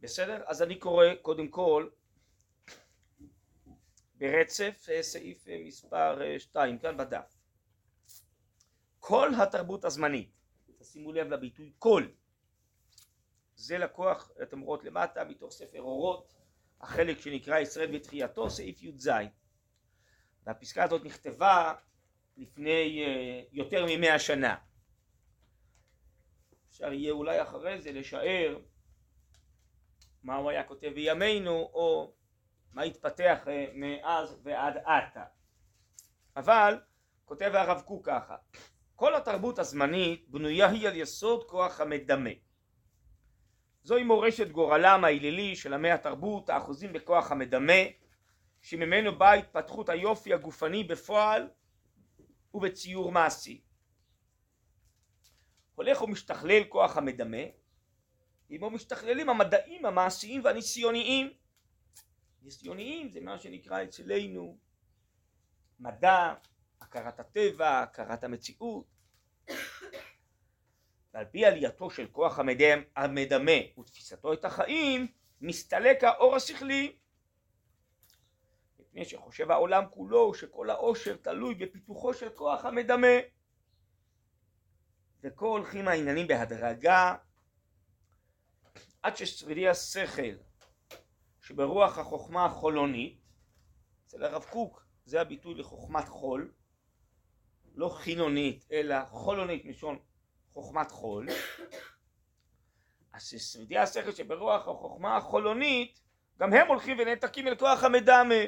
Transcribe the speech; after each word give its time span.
בסדר? 0.00 0.42
אז 0.46 0.62
אני 0.62 0.78
קורא 0.78 1.06
קודם 1.22 1.48
כל 1.48 1.88
ברצף 4.14 4.86
אה, 4.92 5.02
סעיף 5.02 5.48
אה, 5.48 5.58
מספר 5.64 6.38
2 6.38 6.74
אה, 6.74 6.80
כאן 6.80 6.96
בדף. 6.96 7.34
כל 8.98 9.30
התרבות 9.42 9.84
הזמנית, 9.84 10.30
תשימו 10.78 11.12
לב 11.12 11.26
לביטוי 11.26 11.72
כל, 11.78 12.08
זה 13.56 13.78
לקוח, 13.78 14.30
אתם 14.42 14.60
רואות 14.60 14.84
למטה, 14.84 15.24
מתוך 15.24 15.52
ספר 15.52 15.80
אורות, 15.80 16.34
החלק 16.80 17.20
שנקרא 17.20 17.58
ישראל 17.58 17.96
ותחייתו, 17.96 18.50
סעיף 18.50 18.82
י"ז. 18.82 19.10
והפסקה 20.46 20.84
הזאת 20.84 21.04
נכתבה 21.04 21.74
לפני 22.36 23.04
יותר 23.52 23.86
ממאה 23.88 24.18
שנה. 24.18 24.56
אפשר 26.68 26.92
יהיה 26.92 27.12
אולי 27.12 27.42
אחרי 27.42 27.80
זה 27.80 27.92
לשער 27.92 28.58
מה 30.22 30.36
הוא 30.36 30.50
היה 30.50 30.64
כותב 30.64 30.88
בימינו 30.94 31.70
או 31.72 32.12
מה 32.72 32.82
התפתח 32.82 33.38
אה, 33.48 33.66
מאז 33.74 34.40
ועד 34.42 34.76
עתה. 34.76 35.24
אבל 36.36 36.80
כותב 37.24 37.52
הרב 37.54 37.80
קוק 37.80 38.06
ככה 38.06 38.36
כל 38.96 39.14
התרבות 39.14 39.58
הזמנית 39.58 40.28
בנויה 40.28 40.68
היא 40.68 40.88
על 40.88 40.96
יסוד 40.96 41.44
כוח 41.44 41.80
המדמה 41.80 42.30
זוהי 43.82 44.04
מורשת 44.04 44.48
גורלם 44.48 45.04
האלילי 45.04 45.56
של 45.56 45.74
עמי 45.74 45.90
התרבות 45.90 46.50
האחוזים 46.50 46.92
בכוח 46.92 47.32
המדמה 47.32 47.82
שממנו 48.60 49.18
באה 49.18 49.32
התפתחות 49.32 49.88
היופי 49.88 50.34
הגופני 50.34 50.84
בפועל 50.84 51.48
ובציור 52.54 53.12
מעשי 53.12 53.60
הולך 55.74 56.02
ומשתכלל 56.02 56.64
כוח 56.64 56.96
המדמה 56.96 57.42
עמו 58.48 58.70
משתכללים 58.70 59.28
המדעים 59.28 59.86
המעשיים 59.86 60.44
והניסיוניים. 60.44 61.32
ניסיוניים 62.42 63.10
זה 63.10 63.20
מה 63.20 63.38
שנקרא 63.38 63.82
אצלנו 63.82 64.58
מדע, 65.80 66.34
הכרת 66.80 67.20
הטבע, 67.20 67.82
הכרת 67.82 68.24
המציאות. 68.24 68.86
ועל 71.14 71.24
פי 71.24 71.44
עלייתו 71.46 71.90
של 71.90 72.06
כוח 72.12 72.38
המדמה, 72.38 72.82
המדמה 72.96 73.78
ותפיסתו 73.78 74.32
את 74.32 74.44
החיים 74.44 75.06
מסתלק 75.40 76.04
האור 76.04 76.36
השכלי. 76.36 76.96
מפני 78.78 79.04
שחושב 79.04 79.50
העולם 79.50 79.84
כולו 79.90 80.34
שכל 80.34 80.70
העושר 80.70 81.16
תלוי 81.16 81.54
בפיתוחו 81.54 82.14
של 82.14 82.28
כוח 82.28 82.64
המדמה. 82.64 83.16
וכה 85.22 85.46
הולכים 85.46 85.88
העניינים 85.88 86.26
בהדרגה 86.26 87.14
עד 89.08 89.16
ששרידי 89.16 89.68
השכל 89.68 90.34
שברוח 91.40 91.98
החוכמה 91.98 92.44
החולונית, 92.44 93.20
אצל 94.06 94.24
הרב 94.24 94.44
קוק 94.44 94.86
זה 95.04 95.20
הביטוי 95.20 95.54
לחוכמת 95.54 96.08
חול, 96.08 96.52
לא 97.74 97.88
חילונית 97.88 98.66
אלא 98.72 99.04
חולונית 99.04 99.64
מלשון 99.64 99.98
חוכמת 100.52 100.90
חול, 100.90 101.28
אז 103.12 103.26
ששרידי 103.26 103.78
השכל 103.78 104.12
שברוח 104.12 104.68
החוכמה 104.68 105.16
החולונית 105.16 106.00
גם 106.38 106.52
הם 106.52 106.68
הולכים 106.68 106.96
ונעתקים 106.98 107.48
אל 107.48 107.56
כוח 107.56 107.84
המדמה. 107.84 108.44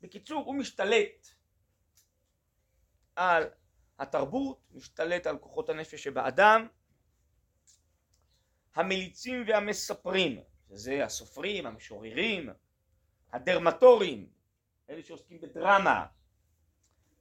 בקיצור 0.00 0.44
הוא 0.44 0.54
משתלט 0.54 1.28
על 3.16 3.48
התרבות, 3.98 4.60
משתלט 4.70 5.26
על 5.26 5.38
כוחות 5.38 5.68
הנפש 5.68 6.04
שבאדם, 6.04 6.66
המליצים 8.74 9.44
והמספרים 9.46 10.40
שזה 10.68 11.04
הסופרים, 11.04 11.66
המשוררים, 11.66 12.50
הדרמטורים, 13.32 14.28
אלה 14.90 15.02
שעוסקים 15.02 15.40
בדרמה, 15.40 16.06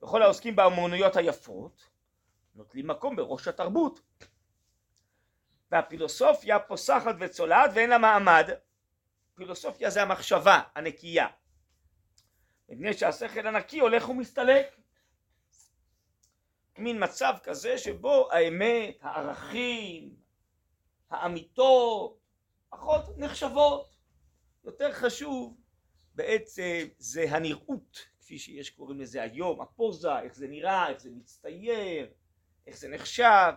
וכל 0.03 0.21
העוסקים 0.21 0.55
באמנויות 0.55 1.15
היפות, 1.15 1.89
נוטלים 2.55 2.87
מקום 2.87 3.15
בראש 3.15 3.47
התרבות. 3.47 4.01
והפילוסופיה 5.71 6.59
פוסחת 6.59 7.15
וצולעת 7.19 7.71
ואין 7.73 7.89
לה 7.89 7.97
מעמד. 7.97 8.49
פילוסופיה 9.35 9.89
זה 9.89 10.01
המחשבה 10.01 10.61
הנקייה. 10.75 11.27
מפני 12.69 12.93
שהשכל 12.93 13.47
הנקי 13.47 13.79
הולך 13.79 14.09
ומסתלק. 14.09 14.75
מין 16.77 17.03
מצב 17.03 17.33
כזה 17.43 17.77
שבו 17.77 18.31
האמת, 18.31 18.97
הערכים, 19.01 20.15
האמיתות, 21.09 22.19
פחות 22.69 23.17
נחשבות. 23.17 23.89
יותר 24.63 24.93
חשוב 24.93 25.57
בעצם 26.15 26.87
זה 26.97 27.25
הנראות, 27.29 28.05
כפי 28.19 28.39
שיש 28.39 28.69
קוראים 28.69 28.99
לזה 28.99 29.21
היום, 29.21 29.61
הפוזה, 29.61 30.19
איך 30.19 30.35
זה 30.35 30.47
נראה, 30.47 30.89
איך 30.89 31.01
זה 31.01 31.09
מצטייר, 31.11 32.11
איך 32.67 32.77
זה 32.77 32.89
נחשב. 32.89 33.53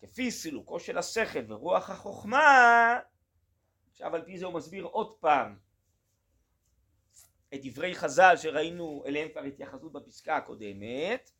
כפי 0.00 0.30
סילוקו 0.30 0.80
של 0.80 0.98
השכל 0.98 1.52
ורוח 1.52 1.90
החוכמה, 1.90 2.98
עכשיו 3.90 4.14
על 4.14 4.24
פי 4.24 4.38
זה 4.38 4.46
הוא 4.46 4.54
מסביר 4.54 4.84
עוד 4.84 5.14
פעם 5.20 5.58
את 7.54 7.60
דברי 7.62 7.94
חז"ל 7.94 8.36
שראינו 8.36 9.04
אליהם 9.06 9.28
כבר 9.28 9.40
התייחסות 9.40 9.92
בפסקה 9.92 10.36
הקודמת, 10.36 11.30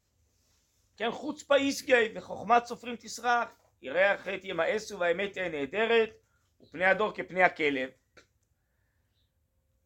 כן 0.96 1.10
חוצפה 1.10 1.56
איסגי 1.56 2.12
וחוכמת 2.14 2.64
סופרים 2.64 2.96
תסרח 2.96 3.61
יראה 3.82 4.12
החטא 4.12 4.46
ימאסו 4.46 4.98
והאמת 4.98 5.32
תהיה 5.32 5.48
נהדרת 5.48 6.10
ופני 6.60 6.84
הדור 6.84 7.12
כפני 7.14 7.42
הכלב. 7.42 7.90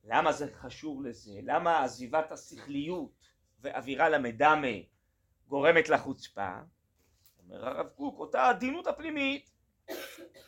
למה 0.04 0.32
זה 0.32 0.54
חשוב 0.54 1.02
לזה? 1.02 1.40
למה 1.42 1.84
עזיבת 1.84 2.32
השכליות 2.32 3.28
ואווירה 3.60 4.08
למדמה 4.08 4.66
גורמת 5.48 5.88
לחוצפה? 5.88 6.58
אומר 7.38 7.68
הרב 7.68 7.88
קוק, 7.88 8.18
אותה 8.18 8.48
עדינות 8.48 8.86
הפנימית 8.86 9.50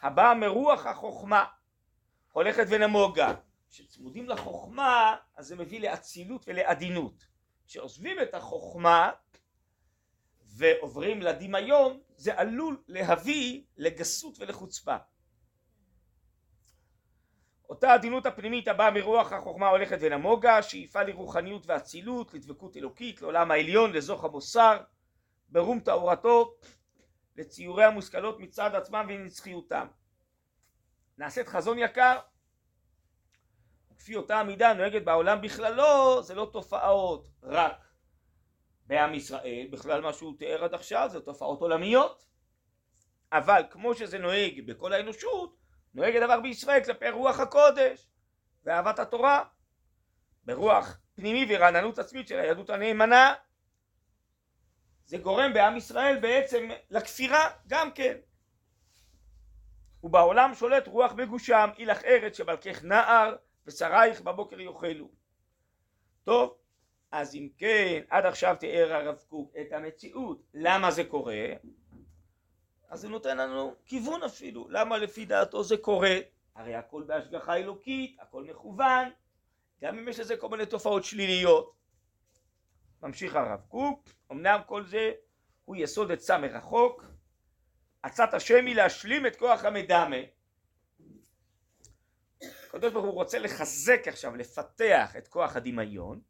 הבאה 0.03 0.35
מרוח 0.35 0.87
החוכמה 0.87 1.45
הולכת 2.33 2.67
ונמוגה. 2.69 3.35
כשצמודים 3.71 4.29
לחוכמה 4.29 5.17
אז 5.37 5.47
זה 5.47 5.57
מביא 5.57 5.81
לאצילות 5.81 6.45
ולעדינות. 6.49 7.27
כשעוזבים 7.67 8.23
את 8.23 8.35
החוכמה 8.35 9.11
ועוברים 10.41 11.23
לדמיון 11.23 12.01
זה 12.19 12.39
עלול 12.41 12.83
להביא 12.89 13.63
לגסות 13.77 14.39
ולחוצפה. 14.39 14.97
אותה 17.69 17.95
עדינות 17.95 18.27
הפנימית 18.27 18.69
הבאה 18.69 18.91
מרוח 18.91 19.33
החוכמה 19.33 19.69
הולכת 19.69 19.99
ונמוגה, 20.01 20.63
שאיפה 20.63 21.03
לרוחניות 21.03 21.67
ואצילות, 21.67 22.35
לדבקות 22.35 22.77
אלוקית, 22.77 23.23
לעולם 23.23 23.51
העליון, 23.51 23.93
לזוך 23.93 24.25
המוסר, 24.25 24.83
ברום 25.49 25.81
טהורתו, 25.81 26.55
לציורי 27.37 27.85
המושכלות 27.85 28.41
מצד 28.41 28.75
עצמם 28.75 29.07
ונצחיותם. 29.09 29.87
נעשית 31.19 31.49
חזון 31.49 31.79
יקר, 31.79 32.19
כפי 33.99 34.17
אותה 34.17 34.41
המידה 34.41 34.75
נוהגת 34.75 35.05
בעולם 35.05 35.41
בכללו, 35.41 36.23
זה 36.23 36.35
לא 36.35 36.51
תופעות 36.53 37.29
רק 37.43 37.88
בעם 38.89 39.15
ישראל, 39.15 39.67
בכלל 39.71 40.01
מה 40.01 40.13
שהוא 40.13 40.35
תיאר 40.39 40.65
עד 40.65 40.75
עכשיו 40.75 41.09
זה 41.13 41.21
תופעות 41.21 41.61
עולמיות, 41.61 42.25
אבל 43.33 43.63
כמו 43.71 43.95
שזה 43.95 44.19
נוהג 44.19 44.67
בכל 44.67 44.93
האנושות, 44.93 45.57
נוהג 45.95 46.17
הדבר 46.17 46.41
בישראל 46.41 46.85
כלפי 46.85 47.11
רוח 47.11 47.41
הקודש 47.41 48.07
ואהבת 48.65 48.99
התורה, 48.99 49.45
ברוח 50.45 50.99
פנימי 51.15 51.47
ורעננות 51.49 51.99
עצמית 51.99 52.29
של 52.29 52.39
היהדות 52.39 52.71
הנאמנה, 52.71 53.35
זה 55.05 55.19
גורם 55.19 55.53
בעם 55.53 55.77
ישראל 55.77 56.19
בעצם 56.21 56.69
לכפירה 56.91 57.51
גם 57.67 57.93
כן. 57.93 58.17
ובעולם 60.03 60.55
שולט 60.55 60.87
רוח 60.87 61.13
בגושם, 61.13 61.71
אילך 61.79 62.05
ארץ 62.05 62.37
שבלכך 62.37 62.85
נער 62.85 63.37
ושרייך 63.67 64.21
בבוקר 64.21 64.61
יאכלו. 64.61 65.11
טוב, 66.25 66.59
אז 67.13 67.35
אם 67.35 67.49
כן, 67.59 68.03
עד 68.11 68.27
עכשיו 68.27 68.57
תיאר 68.61 68.93
הרב 68.93 69.17
קוק 69.29 69.53
את 69.61 69.73
המציאות, 69.73 70.43
למה 70.55 70.91
זה 70.91 71.05
קורה? 71.05 71.47
אז 72.89 73.01
זה 73.01 73.09
נותן 73.09 73.37
לנו 73.39 73.75
כיוון 73.87 74.23
אפילו, 74.23 74.67
למה 74.71 74.99
לפי 74.99 75.25
דעתו 75.25 75.65
זה 75.65 75.77
קורה? 75.77 76.17
הרי 76.55 76.75
הכל 76.75 77.03
בהשגחה 77.07 77.57
אלוקית, 77.57 78.17
הכל 78.21 78.45
מכוון, 78.45 79.11
גם 79.83 79.99
אם 79.99 80.09
יש 80.09 80.21
לזה 80.21 80.37
כל 80.37 80.49
מיני 80.49 80.67
תופעות 80.67 81.05
שליליות. 81.05 81.75
ממשיך 83.03 83.35
הרב 83.35 83.61
קוק, 83.69 84.09
אמנם 84.33 84.61
כל 84.67 84.87
זה 84.87 85.13
הוא 85.65 85.77
יסוד 85.77 86.13
עצה 86.13 86.39
מרחוק, 86.39 87.05
עצת 88.03 88.35
השם 88.35 88.67
היא 88.67 88.77
להשלים 88.77 89.27
את 89.27 89.37
כוח 89.37 89.65
המדמה. 89.65 90.17
הקדוש 92.69 92.93
ברוך 92.93 93.05
הוא 93.05 93.15
רוצה 93.15 93.39
לחזק 93.39 94.09
עכשיו, 94.09 94.37
לפתח 94.37 95.17
את 95.19 95.29
כוח 95.29 95.57
הדמיון, 95.57 96.21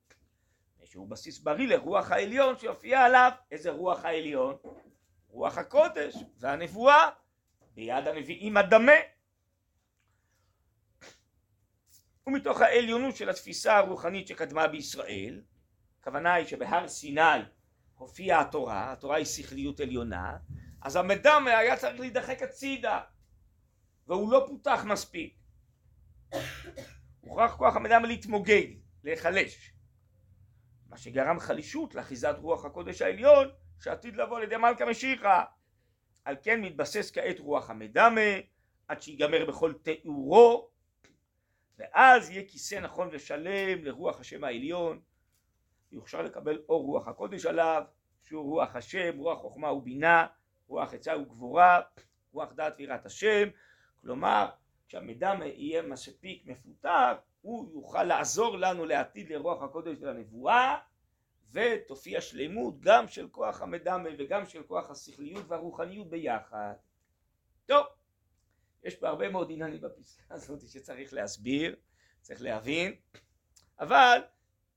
שהוא 0.99 1.11
בסיס 1.11 1.39
בריא 1.39 1.69
לרוח 1.69 2.11
העליון 2.11 2.59
שיופיע 2.59 3.01
עליו. 3.01 3.31
איזה 3.51 3.71
רוח 3.71 4.05
העליון? 4.05 4.57
רוח 5.29 5.59
הקודש 5.59 6.15
והנבואה 6.39 7.11
ביד 7.75 8.09
הנביאים 8.09 8.57
הדמה. 8.57 8.93
ומתוך 12.27 12.61
העליונות 12.61 13.17
של 13.17 13.31
התפיסה 13.31 13.77
הרוחנית 13.77 14.27
שקדמה 14.27 14.69
בישראל, 14.69 15.43
הכוונה 16.01 16.35
היא 16.35 16.47
שבהר 16.47 16.89
סיני 16.89 17.21
הופיעה 17.95 18.41
התורה, 18.41 18.93
התורה 18.93 19.17
היא 19.17 19.27
שכליות 19.27 19.81
עליונה, 19.81 20.37
אז 20.83 20.97
המדמה 20.97 21.59
היה 21.59 21.77
צריך 21.77 22.01
להידחק 22.01 22.43
הצידה, 22.43 23.01
והוא 24.07 24.33
לא 24.33 24.45
פותח 24.49 24.85
מספיק. 24.87 25.35
הוכרח 27.21 27.57
כוח 27.57 27.77
המדמה 27.77 28.07
להתמוגג, 28.07 28.67
להיחלש. 29.05 29.78
מה 30.89 30.97
שגרם 30.97 31.39
חלישות 31.39 31.95
לאחיזת 31.95 32.35
רוח 32.39 32.65
הקודש 32.65 33.03
העליון 33.03 33.49
שעתיד 33.81 34.17
לבוא 34.17 34.37
על 34.37 34.43
ידי 34.43 34.57
מלכה 34.57 34.87
משיחה. 34.87 35.45
על 36.25 36.37
כן 36.43 36.61
מתבסס 36.61 37.11
כעת 37.15 37.39
רוח 37.39 37.71
המדמה 37.71 38.21
עד 38.89 39.03
שיגמר 39.03 39.45
בכל 39.49 39.73
תיאורו 39.83 40.71
ואז 41.79 42.31
יהיה 42.31 42.49
כיסא 42.49 42.75
נכון 42.75 43.09
ושלם 43.13 43.85
לרוח 43.85 44.21
השם 44.21 44.45
העליון 44.45 45.01
יוכשר 45.93 46.23
לקבל 46.23 46.63
אור 46.69 46.85
רוח 46.85 47.09
הקודש 47.09 47.47
עליו 47.47 47.83
שהוא 48.25 48.45
רוח 48.45 48.77
השם, 48.77 49.19
רוח 49.19 49.41
חוכמה 49.41 49.73
ובינה, 49.73 50.27
רוח 50.69 50.95
עצה 50.95 51.17
וגבורה, 51.19 51.81
רוח 52.33 52.53
דעת 52.53 52.75
ויראת 52.79 53.07
השם 53.07 53.49
כלומר 54.01 54.49
כשהמדמה 54.89 55.47
יהיה 55.47 55.83
מספיק 55.83 56.47
מפותח 56.47 57.17
הוא 57.41 57.73
יוכל 57.73 58.05
לעזור 58.05 58.57
לנו 58.57 58.85
לעתיד 58.85 59.33
לרוח 59.33 59.63
הקודש 59.63 59.97
ולנבואה 60.01 60.79
ותופיע 61.53 62.21
שלמות 62.21 62.81
גם 62.81 63.09
של 63.09 63.29
כוח 63.29 63.63
המדמה 63.63 64.09
וגם 64.19 64.47
של 64.47 64.63
כוח 64.63 64.91
השכליות 64.91 65.45
והרוחניות 65.49 66.11
ביחד. 66.11 66.75
טוב, 67.67 67.87
יש 68.85 68.95
פה 68.95 69.09
הרבה 69.09 69.29
מאוד 69.29 69.51
עניינים 69.51 69.81
בפסקה 69.81 70.35
הזאת 70.35 70.69
שצריך 70.69 71.15
להסביר, 71.15 71.77
צריך 72.21 72.43
להבין, 72.43 72.95
אבל 73.81 74.21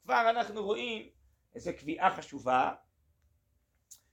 כבר 0.04 0.30
אנחנו 0.30 0.64
רואים 0.64 1.10
איזו 1.56 1.72
קביעה 1.78 2.16
חשובה, 2.16 2.74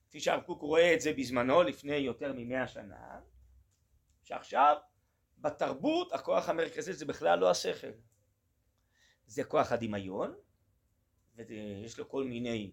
כפי 0.09 0.21
שהרב 0.21 0.43
קוק 0.43 0.63
רואה 0.63 0.95
את 0.95 1.01
זה 1.01 1.13
בזמנו 1.13 1.63
לפני 1.63 1.95
יותר 1.95 2.33
ממאה 2.37 2.69
שנה, 2.69 3.21
שעכשיו 4.23 4.77
בתרבות 5.39 6.13
הכוח 6.13 6.49
המרכזי 6.49 6.93
זה 6.93 7.07
בכלל 7.07 7.39
לא 7.39 7.51
השכל, 7.51 7.91
זה 9.29 9.45
כוח 9.45 9.73
הדמיון 9.73 10.35
ויש 11.37 11.99
לו 11.99 12.09
כל 12.09 12.25
מיני 12.25 12.73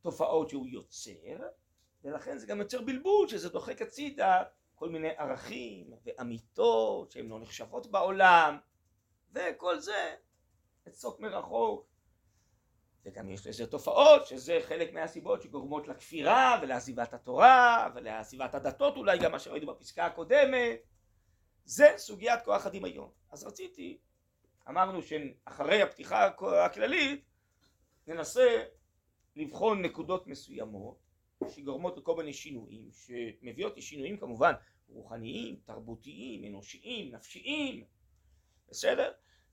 תופעות 0.00 0.50
שהוא 0.50 0.66
יוצר 0.66 1.48
ולכן 2.04 2.38
זה 2.38 2.46
גם 2.46 2.58
יוצר 2.58 2.82
בלבול 2.82 3.28
שזה 3.28 3.48
דוחק 3.48 3.82
הצידה 3.82 4.42
כל 4.74 4.88
מיני 4.88 5.08
ערכים 5.16 5.92
ואמיתות 6.04 7.10
שהן 7.10 7.28
לא 7.28 7.40
נחשבות 7.40 7.86
בעולם 7.86 8.58
וכל 9.32 9.78
זה 9.80 10.14
עצות 10.86 11.20
מרחוק. 11.20 11.86
וגם 13.04 13.30
יש 13.30 13.46
לזה 13.46 13.66
תופעות 13.66 14.26
שזה 14.26 14.58
חלק 14.62 14.92
מהסיבות 14.92 15.42
שגורמות 15.42 15.88
לכפירה 15.88 16.58
ולעזיבת 16.62 17.14
התורה 17.14 17.88
ולעזיבת 17.94 18.54
הדתות 18.54 18.96
אולי 18.96 19.18
גם 19.18 19.32
מה 19.32 19.38
שראינו 19.38 19.66
בפסקה 19.66 20.06
הקודמת. 20.06 20.80
זה 21.64 21.94
סוגיית 21.96 22.42
כוח 22.44 22.66
הדמיון. 22.66 23.10
אז 23.30 23.44
רציתי 23.44 23.98
אמרנו 24.68 25.02
שאחרי 25.02 25.82
הפתיחה 25.82 26.30
הכללית 26.64 27.24
ננסה 28.06 28.64
לבחון 29.36 29.82
נקודות 29.82 30.26
מסוימות 30.26 30.98
שגורמות 31.48 31.96
לכל 31.96 32.16
מיני 32.16 32.32
שינויים 32.32 32.88
שמביאות 32.92 33.76
לשינויים 33.76 34.16
כמובן 34.16 34.52
רוחניים, 34.88 35.56
תרבותיים, 35.64 36.44
אנושיים, 36.44 37.14
נפשיים 37.14 37.84
בסדר? 38.68 39.12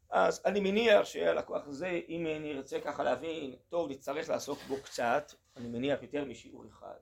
אז 0.09 0.41
אני 0.45 0.59
מניח 0.59 1.05
שהלקוח 1.05 1.67
הזה 1.67 2.01
אם 2.09 2.27
נרצה 2.41 2.79
ככה 2.79 3.03
להבין 3.03 3.55
טוב 3.69 3.89
נצטרך 3.89 4.29
לעסוק 4.29 4.59
בו 4.67 4.81
קצת 4.83 5.31
אני 5.57 5.67
מניח 5.67 6.01
יותר 6.01 6.25
משיעור 6.25 6.65
אחד 6.67 6.95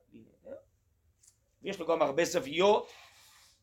ויש 1.62 1.80
לו 1.80 1.88
גם 1.88 2.02
הרבה 2.02 2.26
זוויות 2.26 2.90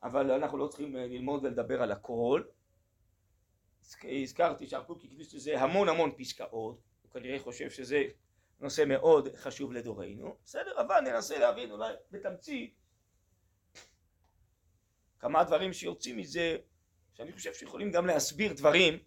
אבל 0.02 0.30
אנחנו 0.30 0.58
לא 0.58 0.66
צריכים 0.66 0.96
ללמוד 0.96 1.44
ולדבר 1.44 1.82
על 1.82 1.92
הכל 1.92 2.42
הזכרתי 4.22 4.66
שהרב 4.66 4.84
קוק 4.84 5.04
הקדיש 5.04 5.34
לזה 5.34 5.60
המון 5.60 5.88
המון 5.88 6.12
פסקאות 6.18 6.80
כנראה 7.12 7.38
חושב 7.38 7.70
שזה 7.70 8.02
נושא 8.60 8.84
מאוד 8.88 9.36
חשוב 9.36 9.72
לדורנו, 9.72 10.36
בסדר, 10.44 10.80
אבל 10.80 11.00
ננסה 11.00 11.38
להבין 11.38 11.70
אולי 11.70 11.94
בתמצית 12.10 12.74
כמה 15.18 15.44
דברים 15.44 15.72
שיוצאים 15.72 16.16
מזה 16.16 16.56
שאני 17.14 17.32
חושב 17.32 17.54
שיכולים 17.54 17.92
גם 17.92 18.06
להסביר 18.06 18.52
דברים 18.52 18.98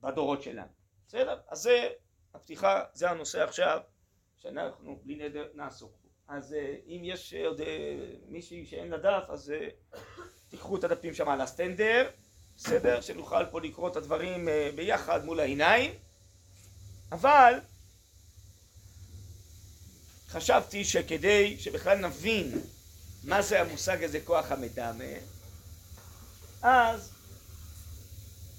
בדורות 0.00 0.42
שלנו, 0.42 0.72
בסדר? 1.06 1.40
אז 1.48 1.58
זה 1.58 1.88
הפתיחה, 2.34 2.84
זה 2.92 3.10
הנושא 3.10 3.44
עכשיו 3.44 3.80
שאנחנו 4.36 5.00
בלי 5.02 5.16
נדר 5.16 5.48
נעסוק 5.54 5.92
בו. 6.02 6.08
אז 6.28 6.54
אה, 6.54 6.76
אם 6.86 7.00
יש 7.04 7.34
עוד 7.34 7.60
אה, 7.60 8.14
מישהי 8.28 8.66
שאין 8.66 8.88
לה 8.88 8.98
דף 8.98 9.24
אז 9.28 9.50
אה, 9.50 9.68
תיקחו 10.48 10.76
את 10.76 10.84
הדפים 10.84 11.14
שם 11.14 11.28
על 11.28 11.40
הסטנדר, 11.40 12.10
בסדר? 12.58 13.00
שנוכל 13.00 13.46
פה 13.50 13.60
לקרוא 13.60 13.88
את 13.88 13.96
הדברים 13.96 14.48
ביחד 14.74 15.24
מול 15.24 15.40
העיניים 15.40 15.92
אבל 17.12 17.54
חשבתי 20.28 20.84
שכדי 20.84 21.56
שבכלל 21.58 22.06
נבין 22.06 22.60
מה 23.24 23.42
זה 23.42 23.60
המושג 23.60 24.04
הזה 24.04 24.20
כוח 24.24 24.52
המדמה 24.52 25.04
אז 26.62 27.12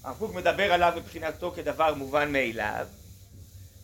הרב 0.02 0.18
קוק 0.18 0.34
מדבר 0.34 0.72
עליו 0.72 0.92
מבחינתו 0.96 1.52
כדבר 1.56 1.94
מובן 1.94 2.32
מאליו 2.32 2.86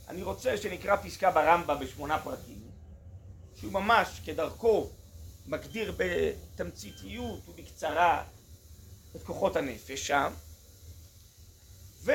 אני 0.09 0.23
רוצה 0.23 0.57
שנקרא 0.57 0.97
פסקה 0.97 1.31
ברמב"ם 1.31 1.77
בשמונה 1.81 2.19
פרקים 2.19 2.71
שהוא 3.57 3.73
ממש 3.73 4.21
כדרכו 4.25 4.91
מגדיר 5.47 5.95
בתמציתיות 5.97 7.49
ובקצרה 7.49 8.25
את 9.17 9.23
כוחות 9.23 9.57
הנפש 9.57 10.07
שם. 10.07 10.33
ו... 12.05 12.13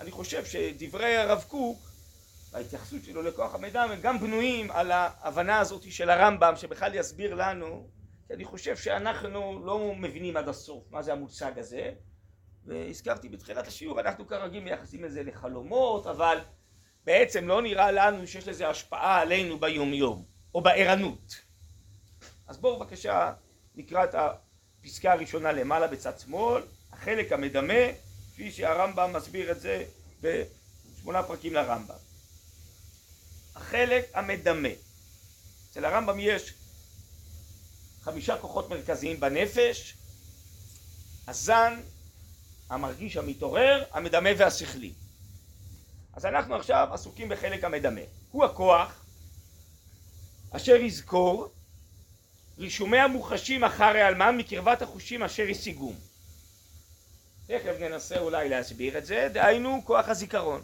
אני 0.00 0.10
חושב 0.10 0.44
שדברי 0.44 1.16
הרב 1.16 1.44
קוק 1.48 1.78
וההתייחסות 2.50 3.04
שלו 3.04 3.22
לכוח 3.22 3.54
המידע 3.54 3.82
הם 3.82 4.00
גם 4.00 4.20
בנויים 4.20 4.70
על 4.70 4.90
ההבנה 4.92 5.58
הזאת 5.58 5.92
של 5.92 6.10
הרמב"ם 6.10 6.52
שבכלל 6.56 6.94
יסביר 6.94 7.34
לנו 7.34 7.88
כי 8.26 8.34
אני 8.34 8.44
חושב 8.44 8.76
שאנחנו 8.76 9.66
לא 9.66 9.94
מבינים 9.94 10.36
עד 10.36 10.48
הסוף 10.48 10.84
מה 10.90 11.02
זה 11.02 11.12
המושג 11.12 11.58
הזה. 11.58 11.92
והזכרתי 12.64 13.28
בתחילת 13.28 13.66
השיעור 13.66 14.00
אנחנו 14.00 14.26
כרגיל 14.26 14.62
מייחסים 14.62 15.04
את 15.04 15.12
זה 15.12 15.22
לחלומות 15.22 16.06
אבל 16.06 16.38
בעצם 17.04 17.48
לא 17.48 17.62
נראה 17.62 17.90
לנו 17.90 18.26
שיש 18.26 18.48
לזה 18.48 18.68
השפעה 18.68 19.20
עלינו 19.20 19.60
ביום 19.60 19.94
יום 19.94 20.24
או 20.54 20.62
בערנות. 20.62 21.42
אז 22.46 22.58
בואו 22.58 22.78
בבקשה 22.78 23.32
נקרא 23.74 24.04
את 24.04 24.14
הפסקה 24.84 25.12
הראשונה 25.12 25.52
למעלה 25.52 25.86
בצד 25.86 26.18
שמאל 26.18 26.62
החלק 26.92 27.32
המדמה 27.32 27.84
כפי 28.32 28.52
שהרמב"ם 28.52 29.12
מסביר 29.12 29.50
את 29.50 29.60
זה 29.60 29.84
בשמונה 30.20 31.22
פרקים 31.22 31.54
לרמב"ם. 31.54 31.94
החלק 33.56 34.10
המדמה. 34.14 34.68
אצל 35.70 35.84
הרמב"ם 35.84 36.20
יש 36.20 36.54
חמישה 38.02 38.38
כוחות 38.38 38.70
מרכזיים 38.70 39.20
בנפש, 39.20 39.94
הזן, 41.28 41.80
המרגיש, 42.70 43.16
המתעורר, 43.16 43.84
המדמה 43.92 44.30
והשכלי. 44.38 44.92
אז 46.12 46.26
אנחנו 46.26 46.56
עכשיו 46.56 46.88
עסוקים 46.92 47.28
בחלק 47.28 47.64
המדמה. 47.64 48.00
הוא 48.30 48.44
הכוח 48.44 49.04
אשר 50.50 50.76
יזכור 50.76 51.52
רישומי 52.60 52.98
המוחשים 52.98 53.64
אחר 53.64 53.84
העלמם 53.84 54.38
מקרבת 54.38 54.82
החושים 54.82 55.22
אשר 55.22 55.46
השיגום. 55.50 55.96
תכף 57.46 57.74
ננסה 57.80 58.18
אולי 58.18 58.48
להסביר 58.48 58.98
את 58.98 59.06
זה, 59.06 59.28
דהיינו 59.32 59.82
כוח 59.84 60.08
הזיכרון. 60.08 60.62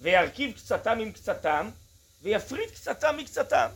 וירכיב 0.00 0.52
קצתם 0.56 0.98
עם 0.98 1.12
קצתם, 1.12 1.70
ויפריד 2.22 2.70
קצתם 2.70 3.16
מקצתם. 3.16 3.68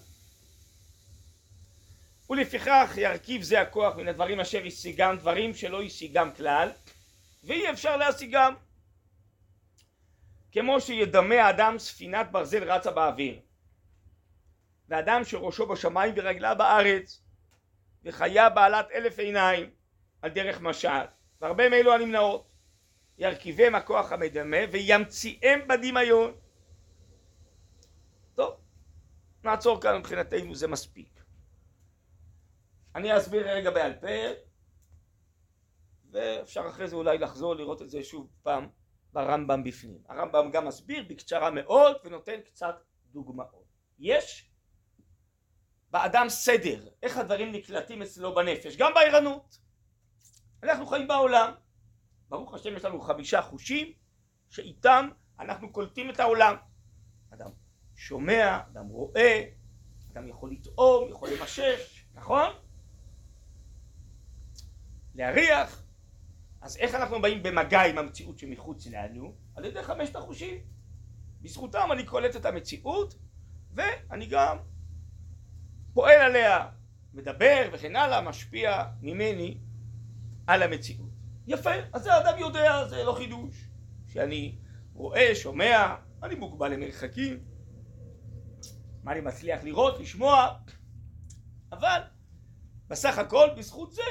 ולפיכך 2.30 2.92
ירכיב 2.96 3.42
זה 3.42 3.60
הכוח 3.60 3.96
מן 3.96 4.08
הדברים 4.08 4.40
אשר 4.40 4.62
השיגם 4.66 5.18
דברים 5.18 5.54
שלא 5.54 5.82
השיגם 5.82 6.34
כלל, 6.34 6.70
ואי 7.44 7.70
אפשר 7.70 7.96
להשיגם. 7.96 8.54
כמו 10.52 10.80
שידמה 10.80 11.34
האדם 11.34 11.78
ספינת 11.78 12.30
ברזל 12.30 12.70
רצה 12.70 12.90
באוויר, 12.90 13.40
ואדם 14.92 15.24
שראשו 15.24 15.66
בשמיים 15.66 16.14
ורגלה 16.16 16.54
בארץ, 16.54 17.22
וחיה 18.04 18.50
בעלת 18.50 18.86
אלף 18.94 19.18
עיניים 19.18 19.70
על 20.22 20.30
דרך 20.30 20.60
משל. 20.60 21.04
והרבה 21.40 21.68
מאלו 21.68 21.94
הנמנעות 21.94 22.48
ירכיבם 23.18 23.74
הכוח 23.74 24.12
המדמה 24.12 24.56
וימציאם 24.72 25.68
בדמיון 25.68 26.34
טוב 28.34 28.54
נעצור 29.44 29.80
כאן 29.80 29.98
מבחינתנו 29.98 30.54
זה 30.54 30.68
מספיק 30.68 31.24
אני 32.94 33.16
אסביר 33.16 33.50
רגע 33.50 33.70
בעל 33.70 33.92
פה 34.00 34.06
ואפשר 36.10 36.68
אחרי 36.68 36.88
זה 36.88 36.96
אולי 36.96 37.18
לחזור 37.18 37.54
לראות 37.54 37.82
את 37.82 37.90
זה 37.90 38.02
שוב 38.02 38.30
פעם 38.42 38.68
ברמב"ם 39.12 39.64
בפנים. 39.64 40.02
הרמב"ם 40.08 40.50
גם 40.52 40.66
מסביר 40.66 41.04
בקצרה 41.08 41.50
מאוד 41.50 41.96
ונותן 42.04 42.40
קצת 42.40 42.74
דוגמאות. 43.12 43.64
יש 43.98 44.51
באדם 45.92 46.28
סדר, 46.28 46.88
איך 47.02 47.16
הדברים 47.16 47.52
נקלטים 47.52 48.02
אצלו 48.02 48.34
בנפש, 48.34 48.76
גם 48.76 48.92
בערנות. 48.94 49.58
אנחנו 50.62 50.86
חיים 50.86 51.08
בעולם, 51.08 51.52
ברוך 52.28 52.54
השם 52.54 52.76
יש 52.76 52.84
לנו 52.84 53.00
חמישה 53.00 53.42
חושים 53.42 53.92
שאיתם 54.50 55.08
אנחנו 55.40 55.72
קולטים 55.72 56.10
את 56.10 56.20
העולם. 56.20 56.56
אדם 57.30 57.50
שומע, 57.96 58.60
אדם 58.72 58.86
רואה, 58.86 59.44
אדם 60.12 60.28
יכול 60.28 60.52
לטעום, 60.52 61.08
יכול 61.10 61.28
למשש, 61.38 62.06
נכון? 62.14 62.50
להריח. 65.14 65.82
אז 66.60 66.76
איך 66.76 66.94
אנחנו 66.94 67.22
באים 67.22 67.42
במגע 67.42 67.80
עם 67.80 67.98
המציאות 67.98 68.38
שמחוץ 68.38 68.86
לנו? 68.86 69.34
על 69.54 69.64
ידי 69.64 69.82
חמשת 69.82 70.16
החושים. 70.16 70.58
בזכותם 71.40 71.88
אני 71.92 72.06
קולט 72.06 72.36
את 72.36 72.44
המציאות 72.44 73.14
ואני 73.74 74.26
גם 74.26 74.58
פועל 75.94 76.20
עליה, 76.20 76.68
מדבר 77.14 77.68
וכן 77.72 77.96
הלאה, 77.96 78.20
משפיע 78.20 78.84
ממני 79.02 79.58
על 80.46 80.62
המציאות. 80.62 81.10
יפה, 81.46 81.70
אז 81.92 82.02
זה 82.02 82.14
האדם 82.14 82.38
יודע, 82.38 82.88
זה 82.88 83.04
לא 83.04 83.12
חידוש. 83.12 83.68
שאני 84.06 84.58
רואה, 84.94 85.34
שומע, 85.34 85.94
אני 86.22 86.34
מוגבל 86.34 86.72
למרחקים, 86.72 87.44
מה 89.02 89.12
אני 89.12 89.20
מצליח 89.20 89.64
לראות, 89.64 90.00
לשמוע, 90.00 90.48
אבל 91.72 92.00
בסך 92.88 93.18
הכל 93.18 93.48
בזכות 93.56 93.92
זה 93.92 94.02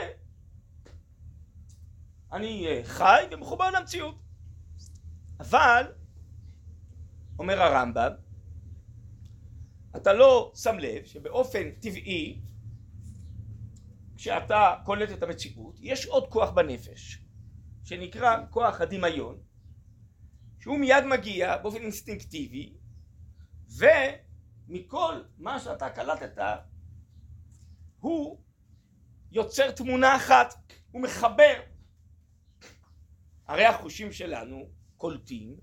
אני 2.31 2.67
אה, 2.67 2.81
חי 2.83 3.23
ומחובר 3.31 3.69
למציאות. 3.69 4.15
אבל, 5.39 5.83
אומר 7.39 7.61
הרמב"ם, 7.61 8.11
אתה 9.95 10.13
לא 10.13 10.51
שם 10.55 10.79
לב 10.79 11.05
שבאופן 11.05 11.71
טבעי 11.71 12.41
כשאתה 14.15 14.75
קולט 14.85 15.11
את 15.11 15.23
המציאות 15.23 15.75
יש 15.79 16.05
עוד 16.05 16.27
כוח 16.27 16.49
בנפש 16.49 17.25
שנקרא 17.83 18.37
כוח 18.49 18.81
הדמיון 18.81 19.37
שהוא 20.59 20.79
מיד 20.79 21.03
מגיע 21.09 21.57
באופן 21.57 21.81
אינסטינקטיבי 21.81 22.73
ומכל 23.77 25.23
מה 25.37 25.59
שאתה 25.59 25.89
קלטת 25.89 26.41
הוא 27.99 28.41
יוצר 29.31 29.71
תמונה 29.71 30.15
אחת, 30.15 30.53
הוא 30.91 31.01
מחבר. 31.01 31.61
הרי 33.47 33.65
החושים 33.65 34.11
שלנו 34.11 34.69
קולטים 34.97 35.55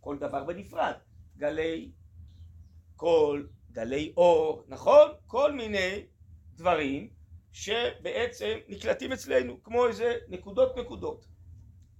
כל 0.00 0.18
דבר 0.18 0.44
בנפרד, 0.44 0.94
גלי 1.36 1.92
קול, 2.96 3.48
גלי 3.72 4.12
אור, 4.16 4.64
נכון? 4.68 5.10
כל 5.26 5.52
מיני 5.52 6.06
דברים 6.54 7.10
שבעצם 7.52 8.58
נקלטים 8.68 9.12
אצלנו 9.12 9.62
כמו 9.62 9.86
איזה 9.86 10.14
נקודות 10.28 10.76
נקודות 10.76 11.26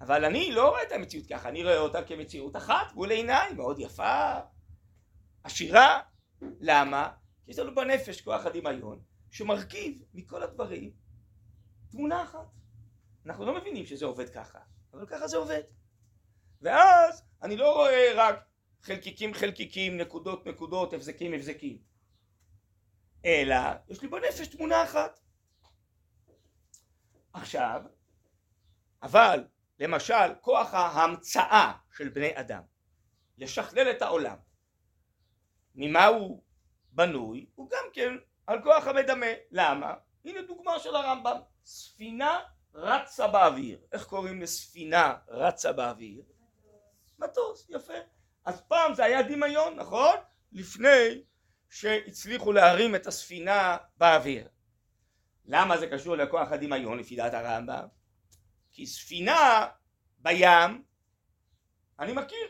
אבל 0.00 0.24
אני 0.24 0.52
לא 0.52 0.68
רואה 0.68 0.82
את 0.82 0.92
המציאות 0.92 1.26
ככה, 1.26 1.48
אני 1.48 1.62
רואה 1.62 1.78
אותה 1.78 2.02
כמציאות 2.02 2.56
אחת 2.56 2.92
מול 2.94 3.10
עיניי, 3.10 3.52
מאוד 3.52 3.78
יפה, 3.78 4.34
עשירה. 5.44 6.00
למה? 6.60 7.12
כי 7.44 7.50
יש 7.50 7.58
לנו 7.58 7.74
בנפש 7.74 8.20
כוח 8.20 8.46
הדמיון 8.46 9.02
שמרכיב 9.30 10.02
מכל 10.14 10.42
הדברים 10.42 10.90
תמונה 11.90 12.22
אחת. 12.22 12.46
אנחנו 13.26 13.44
לא 13.44 13.54
מבינים 13.54 13.86
שזה 13.86 14.06
עובד 14.06 14.28
ככה, 14.28 14.58
אבל 14.94 15.06
ככה 15.06 15.28
זה 15.28 15.36
עובד. 15.36 15.62
ואז 16.62 17.24
אני 17.42 17.56
לא 17.56 17.74
רואה 17.74 18.12
רק 18.14 18.44
חלקיקים 18.82 19.34
חלקיקים, 19.34 19.96
נקודות 19.96 20.46
נקודות, 20.46 20.92
הבזקים 20.92 21.32
הבזקים. 21.32 21.78
אלא 23.24 23.56
יש 23.88 24.02
לי 24.02 24.08
בנפש 24.08 24.46
תמונה 24.46 24.84
אחת. 24.84 25.20
עכשיו, 27.32 27.82
אבל 29.02 29.44
למשל 29.78 30.34
כוח 30.40 30.74
ההמצאה 30.74 31.72
של 31.96 32.08
בני 32.08 32.30
אדם 32.34 32.62
לשכלל 33.38 33.90
את 33.90 34.02
העולם 34.02 34.36
ממה 35.74 36.06
הוא 36.06 36.42
בנוי 36.92 37.46
הוא 37.54 37.70
גם 37.70 37.84
כן 37.92 38.14
על 38.46 38.62
כוח 38.62 38.86
המדמה 38.86 39.26
למה? 39.50 39.94
הנה 40.24 40.42
דוגמה 40.42 40.78
של 40.78 40.96
הרמב"ם 40.96 41.36
ספינה 41.64 42.40
רצה 42.74 43.28
באוויר 43.28 43.80
איך 43.92 44.04
קוראים 44.04 44.42
לספינה 44.42 45.16
רצה 45.28 45.72
באוויר? 45.72 46.22
מטוס 47.18 47.66
יפה 47.70 47.94
אז 48.44 48.60
פעם 48.60 48.94
זה 48.94 49.04
היה 49.04 49.22
דמיון 49.22 49.76
נכון? 49.76 50.16
לפני 50.52 51.22
שהצליחו 51.68 52.52
להרים 52.52 52.94
את 52.94 53.06
הספינה 53.06 53.76
באוויר 53.96 54.48
למה 55.44 55.78
זה 55.78 55.86
קשור 55.86 56.16
לכוח 56.16 56.52
הדמיון 56.52 56.98
לפי 56.98 57.16
דעת 57.16 57.34
הרמב"ם? 57.34 57.86
כי 58.70 58.86
ספינה 58.86 59.66
בים 60.18 60.84
אני 61.98 62.12
מכיר, 62.12 62.48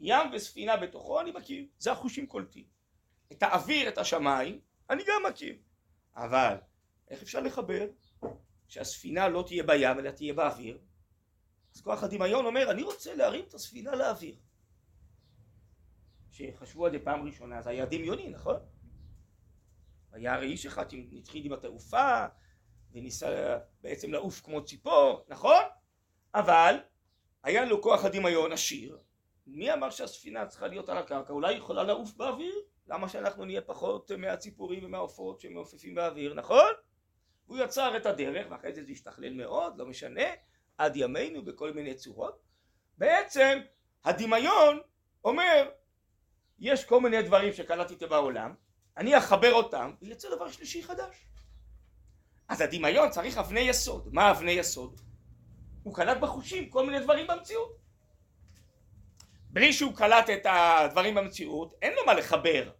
ים 0.00 0.30
וספינה 0.32 0.76
בתוכו 0.76 1.20
אני 1.20 1.30
מכיר, 1.30 1.66
זה 1.78 1.92
החושים 1.92 2.26
קולטים. 2.26 2.64
את 3.32 3.42
האוויר, 3.42 3.88
את 3.88 3.98
השמיים, 3.98 4.60
אני 4.90 5.02
גם 5.06 5.22
מכיר. 5.30 5.56
אבל 6.16 6.56
איך 7.08 7.22
אפשר 7.22 7.40
לחבר 7.40 7.86
שהספינה 8.68 9.28
לא 9.28 9.44
תהיה 9.46 9.62
בים 9.62 9.98
אלא 9.98 10.10
תהיה 10.10 10.34
באוויר? 10.34 10.78
אז 11.74 11.80
כוח 11.80 12.02
הדמיון 12.02 12.46
אומר 12.46 12.70
אני 12.70 12.82
רוצה 12.82 13.14
להרים 13.14 13.44
את 13.48 13.54
הספינה 13.54 13.94
לאוויר. 13.94 14.36
כשחשבו 16.30 16.86
על 16.86 16.92
זה 16.92 16.98
פעם 17.04 17.26
ראשונה 17.26 17.62
זה 17.62 17.70
היה 17.70 17.86
דמיוני 17.86 18.30
נכון? 18.30 18.56
היה 20.12 20.34
הרי 20.34 20.46
איש 20.46 20.66
אחד 20.66 20.90
שהתחיל 20.90 21.46
עם 21.46 21.52
התעופה 21.52 22.26
וניסה 22.92 23.58
בעצם 23.80 24.12
לעוף 24.12 24.40
כמו 24.40 24.64
ציפור, 24.64 25.24
נכון? 25.28 25.62
אבל 26.34 26.76
היה 27.42 27.64
לו 27.64 27.82
כוח 27.82 28.04
הדמיון 28.04 28.52
עשיר, 28.52 28.98
מי 29.46 29.72
אמר 29.72 29.90
שהספינה 29.90 30.46
צריכה 30.46 30.66
להיות 30.66 30.88
על 30.88 30.98
הקרקע? 30.98 31.32
אולי 31.32 31.48
היא 31.54 31.58
יכולה 31.58 31.82
לעוף 31.82 32.12
באוויר? 32.12 32.54
למה 32.86 33.08
שאנחנו 33.08 33.44
נהיה 33.44 33.60
פחות 33.60 34.10
מהציפורים 34.10 34.84
ומהעופות 34.84 35.40
שמעופפים 35.40 35.94
באוויר, 35.94 36.34
נכון? 36.34 36.72
הוא 37.46 37.58
יצר 37.58 37.96
את 37.96 38.06
הדרך 38.06 38.46
ואחרי 38.50 38.72
זה 38.72 38.84
זה 38.84 38.92
השתכלל 38.92 39.32
מאוד, 39.32 39.78
לא 39.78 39.86
משנה, 39.86 40.22
עד 40.78 40.96
ימינו 40.96 41.44
בכל 41.44 41.72
מיני 41.72 41.94
צורות. 41.94 42.42
בעצם 42.98 43.58
הדמיון 44.04 44.80
אומר 45.24 45.70
יש 46.60 46.84
כל 46.84 47.00
מיני 47.00 47.22
דברים 47.22 47.52
שקלטתי 47.52 48.06
בעולם, 48.06 48.54
אני 48.96 49.18
אחבר 49.18 49.52
אותם 49.52 49.92
ויצא 50.02 50.34
דבר 50.36 50.50
שלישי 50.50 50.82
חדש. 50.82 51.26
אז 52.48 52.60
הדמיון 52.60 53.10
צריך 53.10 53.38
אבני 53.38 53.60
יסוד. 53.60 54.08
מה 54.12 54.30
אבני 54.30 54.50
יסוד? 54.50 55.00
הוא 55.82 55.94
קלט 55.94 56.16
בחושים 56.20 56.70
כל 56.70 56.86
מיני 56.86 57.00
דברים 57.00 57.26
במציאות. 57.26 57.76
בלי 59.50 59.72
שהוא 59.72 59.96
קלט 59.96 60.30
את 60.30 60.46
הדברים 60.46 61.14
במציאות, 61.14 61.74
אין 61.82 61.92
לו 61.92 62.06
מה 62.06 62.14
לחבר 62.14 62.70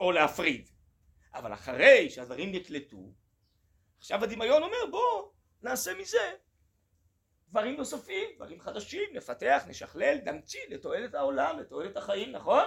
או 0.00 0.12
להפריד. 0.12 0.70
אבל 1.34 1.52
אחרי 1.52 2.10
שהדברים 2.10 2.52
נקלטו, 2.52 3.12
עכשיו 3.98 4.24
הדמיון 4.24 4.62
אומר 4.62 4.86
בוא 4.90 5.30
נעשה 5.62 5.94
מזה 5.94 6.32
דברים 7.48 7.76
נוספים, 7.76 8.28
דברים 8.36 8.60
חדשים, 8.60 9.10
נפתח, 9.12 9.64
נשכלל, 9.68 10.18
נמציא 10.24 10.60
לתועלת 10.68 11.14
העולם, 11.14 11.58
לתועלת 11.58 11.96
החיים, 11.96 12.32
נכון? 12.32 12.64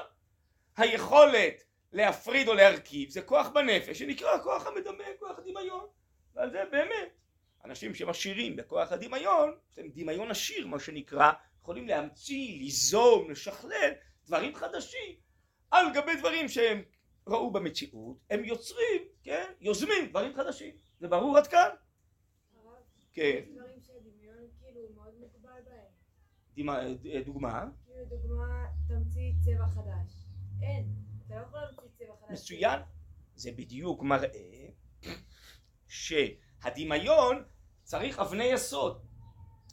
היכולת 0.80 1.64
להפריד 1.92 2.48
או 2.48 2.54
להרכיב 2.54 3.10
זה 3.10 3.22
כוח 3.22 3.48
בנפש 3.50 4.00
שנקרא 4.00 4.44
כוח 4.44 4.68
המדמה, 4.68 5.04
כוח 5.20 5.40
הדמיון. 5.40 5.88
ועל 6.36 6.52
זה 6.52 6.64
באמת 6.72 7.10
אנשים 7.66 7.94
שמשאירים 7.94 8.56
בכוח 8.56 8.92
הדמיון, 8.92 9.56
יש 9.72 9.78
להם 9.78 9.90
דמיון 9.94 10.32
עשיר 10.32 10.68
מה 10.68 10.80
שנקרא, 10.80 11.32
יכולים 11.62 11.88
להמציא, 11.88 12.58
ליזום, 12.58 13.32
לשכלל 13.32 13.92
דברים 14.26 14.56
חדשים 14.56 15.16
על 15.72 15.86
גבי 15.94 16.16
דברים 16.16 16.50
שהם 16.50 16.82
ראו 17.28 17.52
במציאות, 17.52 18.18
הם 18.30 18.46
יוצרים, 18.46 19.02
כן, 19.24 19.52
יוזמים 19.62 20.10
דברים 20.10 20.36
חדשים. 20.36 20.76
זה 21.00 21.08
ברור 21.08 21.38
עד 21.38 21.48
כאן? 21.48 21.70
כן. 23.14 23.42
כאילו 23.46 23.66
דוגמה? 27.26 27.66
כאילו 27.86 28.06
דוגמה 28.06 28.66
תמציא 28.88 29.32
צבע 29.42 29.66
חדש. 29.76 30.19
אין, 30.62 30.88
אתה 31.26 31.36
לא 31.36 31.42
יכול 31.42 31.60
להמציא 31.60 31.90
צבע 31.98 32.14
חדש. 32.28 32.40
מצוין. 32.40 32.80
זה 33.36 33.52
בדיוק 33.52 34.04
מראה 34.04 34.68
שהדמיון 35.88 37.44
צריך 37.84 38.20
אבני 38.20 38.44
יסוד. 38.44 39.06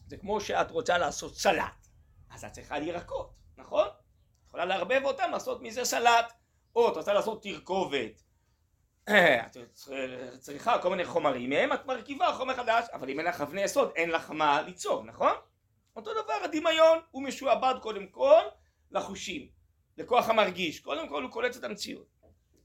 זה 0.07 0.17
כמו 0.17 0.41
שאת 0.41 0.71
רוצה 0.71 0.99
לעשות 0.99 1.37
סלט, 1.37 1.89
אז 2.31 2.45
את 2.45 2.53
צריכה 2.53 2.79
לירקות, 2.79 3.35
נכון? 3.57 3.87
את 3.89 4.47
יכולה 4.49 4.65
לערבב 4.65 5.01
אותם, 5.05 5.29
לעשות 5.33 5.63
מזה 5.63 5.85
סלט. 5.85 6.33
או 6.77 6.93
את 6.93 6.97
רוצה 6.97 7.13
לעשות 7.13 7.43
תרכובת 7.43 8.23
את 9.05 9.57
צריכה 10.39 10.83
כל 10.83 10.91
מיני 10.91 11.05
חומרים 11.05 11.51
מהם 11.51 11.73
את 11.73 11.87
מרכיבה 11.87 12.33
חומר 12.33 12.55
חדש 12.55 12.87
אבל 12.93 13.11
אם 13.11 13.19
אין 13.19 13.27
לך 13.27 13.41
אבני 13.41 13.63
יסוד 13.63 13.93
אין 13.97 14.11
לך 14.11 14.31
מה 14.31 14.63
ליצור 14.63 15.05
נכון? 15.05 15.33
אותו 15.97 16.11
דבר 16.23 16.35
הדמיון 16.45 16.99
הוא 17.11 17.23
משועבד 17.23 17.75
קודם 17.83 18.07
כל 18.07 18.41
לחושים 18.91 19.49
לכוח 19.99 20.29
המרגיש. 20.29 20.81
קודם 20.81 21.09
כל 21.09 21.23
הוא 21.23 21.31
קולט 21.31 21.57
את 21.57 21.65
המציאות. 21.65 22.07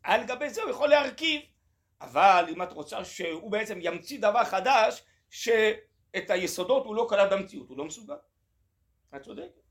על 0.03 0.23
גבי 0.23 0.49
זה 0.49 0.61
הוא 0.61 0.71
יכול 0.71 0.89
להרכיב 0.89 1.41
אבל 2.01 2.45
אם 2.49 2.63
את 2.63 2.71
רוצה 2.71 3.05
שהוא 3.05 3.51
בעצם 3.51 3.79
ימציא 3.81 4.21
דבר 4.21 4.43
חדש 4.43 5.03
שאת 5.29 6.29
היסודות 6.29 6.85
הוא 6.85 6.95
לא 6.95 7.05
קלט 7.09 7.31
במציאות 7.31 7.69
הוא 7.69 7.77
לא 7.77 7.85
מסוגל. 7.85 8.15
את 9.15 9.21
צודקת. 9.21 9.61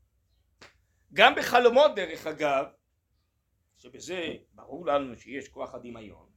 גם 1.13 1.35
בחלומות 1.35 1.95
דרך 1.95 2.27
אגב 2.27 2.65
שבזה 3.77 4.33
ברור 4.53 4.85
לנו 4.85 5.17
שיש 5.17 5.47
כוח 5.47 5.73
הדמיון 5.75 6.29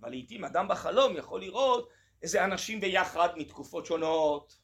אבל 0.00 0.10
לעיתים 0.10 0.44
אדם 0.44 0.68
בחלום 0.68 1.16
יכול 1.16 1.40
לראות 1.40 1.88
איזה 2.22 2.44
אנשים 2.44 2.80
ביחד 2.80 3.28
מתקופות 3.36 3.86
שונות 3.86 4.58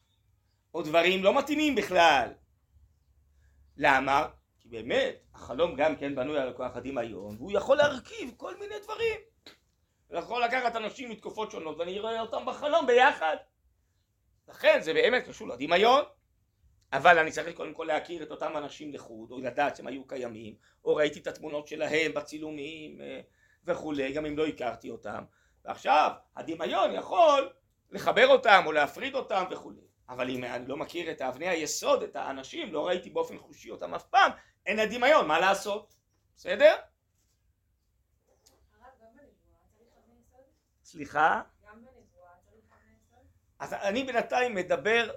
או 0.73 0.81
דברים 0.81 1.23
לא 1.23 1.37
מתאימים 1.37 1.75
בכלל. 1.75 2.33
למה? 3.77 4.29
באמת 4.71 5.15
החלום 5.33 5.75
גם 5.75 5.95
כן 5.95 6.15
בנוי 6.15 6.39
על 6.39 6.53
כוח 6.53 6.75
הדמיון 6.75 7.35
והוא 7.37 7.51
יכול 7.51 7.77
להרכיב 7.77 8.33
כל 8.37 8.57
מיני 8.57 8.75
דברים. 8.83 9.19
הוא 10.07 10.19
יכול 10.19 10.43
לקחת 10.43 10.75
אנשים 10.75 11.09
מתקופות 11.09 11.51
שונות 11.51 11.77
ואני 11.79 11.99
רואה 11.99 12.21
אותם 12.21 12.45
בחלום 12.45 12.87
ביחד. 12.87 13.35
לכן 14.47 14.81
זה 14.81 14.93
באמת 14.93 15.27
קשור 15.27 15.47
לדמיון 15.47 16.03
אבל 16.93 17.19
אני 17.19 17.31
צריך 17.31 17.55
קודם 17.55 17.73
כל 17.73 17.83
להכיר 17.83 18.23
את 18.23 18.31
אותם 18.31 18.57
אנשים 18.57 18.93
לחוד 18.93 19.31
או 19.31 19.39
לדעת 19.39 19.75
שהם 19.75 19.87
היו 19.87 20.07
קיימים 20.07 20.55
או 20.85 20.95
ראיתי 20.95 21.19
את 21.19 21.27
התמונות 21.27 21.67
שלהם 21.67 22.13
בצילומים 22.13 23.01
אה, 23.01 23.21
וכולי 23.65 24.11
גם 24.11 24.25
אם 24.25 24.37
לא 24.37 24.47
הכרתי 24.47 24.89
אותם. 24.89 25.23
ועכשיו 25.65 26.11
הדמיון 26.35 26.93
יכול 26.93 27.49
לחבר 27.91 28.27
אותם 28.27 28.63
או 28.65 28.71
להפריד 28.71 29.15
אותם 29.15 29.43
וכולי. 29.51 29.81
אבל 30.09 30.29
אם 30.29 30.43
אני 30.43 30.67
לא 30.67 30.77
מכיר 30.77 31.11
את 31.11 31.21
אבני 31.21 31.47
היסוד 31.47 32.03
את 32.03 32.15
האנשים 32.15 32.73
לא 32.73 32.87
ראיתי 32.87 33.09
באופן 33.09 33.37
חושי 33.37 33.71
אותם 33.71 33.93
אף 33.93 34.03
פעם 34.03 34.31
אין 34.65 34.79
הדמיון 34.79 35.27
מה 35.27 35.39
לעשות 35.39 35.95
בסדר? 36.35 36.75
סליחה? 40.83 41.41
אז 43.59 43.73
אני 43.73 44.03
בינתיים 44.03 44.55
מדבר 44.55 45.11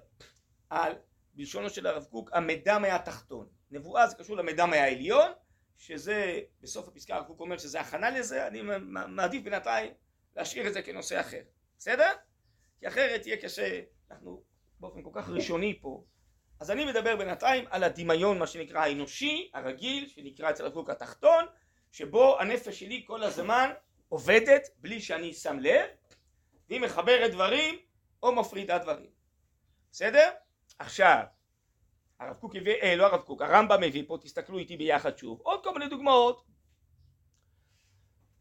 על 0.71 0.93
בלשונו 1.35 1.71
של 1.71 1.87
הרב 1.87 2.05
קוק 2.05 2.31
המידע 2.33 2.79
מהתחתון 2.79 3.49
נבואה 3.71 4.07
זה 4.07 4.17
קשור 4.17 4.37
למידע 4.37 4.67
מהעליון 4.67 5.33
שזה 5.77 6.41
בסוף 6.61 6.89
הפסקה 6.89 7.15
הרב 7.15 7.27
קוק 7.27 7.41
אומר 7.41 7.59
שזה 7.59 7.81
הכנה 7.81 8.11
לזה 8.11 8.47
אני 8.47 8.63
מעדיף 8.87 9.43
בינתיים 9.43 9.93
להשאיר 10.37 10.69
את 10.69 10.73
זה 10.73 10.83
כנושא 10.83 11.21
אחר 11.21 11.43
בסדר? 11.79 12.11
כי 12.81 12.89
אחרת 12.89 13.27
יהיה 13.27 13.43
קשה 13.43 13.81
אנחנו 14.11 14.43
באופן 14.81 15.03
כל 15.03 15.11
כך 15.13 15.29
ראשוני 15.29 15.79
פה 15.81 16.05
אז 16.65 16.71
אני 16.71 16.85
מדבר 16.85 17.17
בינתיים 17.17 17.65
על 17.71 17.85
הדמיון 17.85 18.39
מה 18.39 18.47
שנקרא 18.47 18.81
האנושי 18.81 19.51
הרגיל 19.55 20.09
שנקרא 20.09 20.51
אצל 20.51 20.65
הרב 20.65 20.73
קוק 20.73 20.91
התחתון 20.91 21.45
שבו 21.93 22.41
הנפש 22.41 22.81
שלי 22.81 23.05
כל 23.07 23.23
הזמן 23.23 23.71
עובדת 24.09 24.69
בלי 24.77 25.01
שאני 25.01 25.35
שם 25.35 25.59
לב 25.61 25.87
והיא 26.69 26.81
מחברת 26.81 27.31
דברים 27.31 27.79
או 28.23 28.35
מפרידה 28.35 28.79
דברים. 28.79 29.11
בסדר? 29.93 30.31
עכשיו 30.79 31.23
הרב 32.21 32.37
קוק 32.37 32.57
הביא, 32.57 32.75
אה 32.83 32.97
לא 32.97 33.07
הרב 33.07 33.21
קוק, 33.21 33.43
הרמב"ם 33.43 33.81
מביא 33.81 34.05
פה, 34.07 34.19
תסתכלו 34.23 34.59
איתי 34.59 34.77
ביחד 34.77 35.19
שוב, 35.19 35.41
עוד 35.41 35.65
כל 35.65 35.73
מיני 35.73 35.89
דוגמאות. 35.89 36.45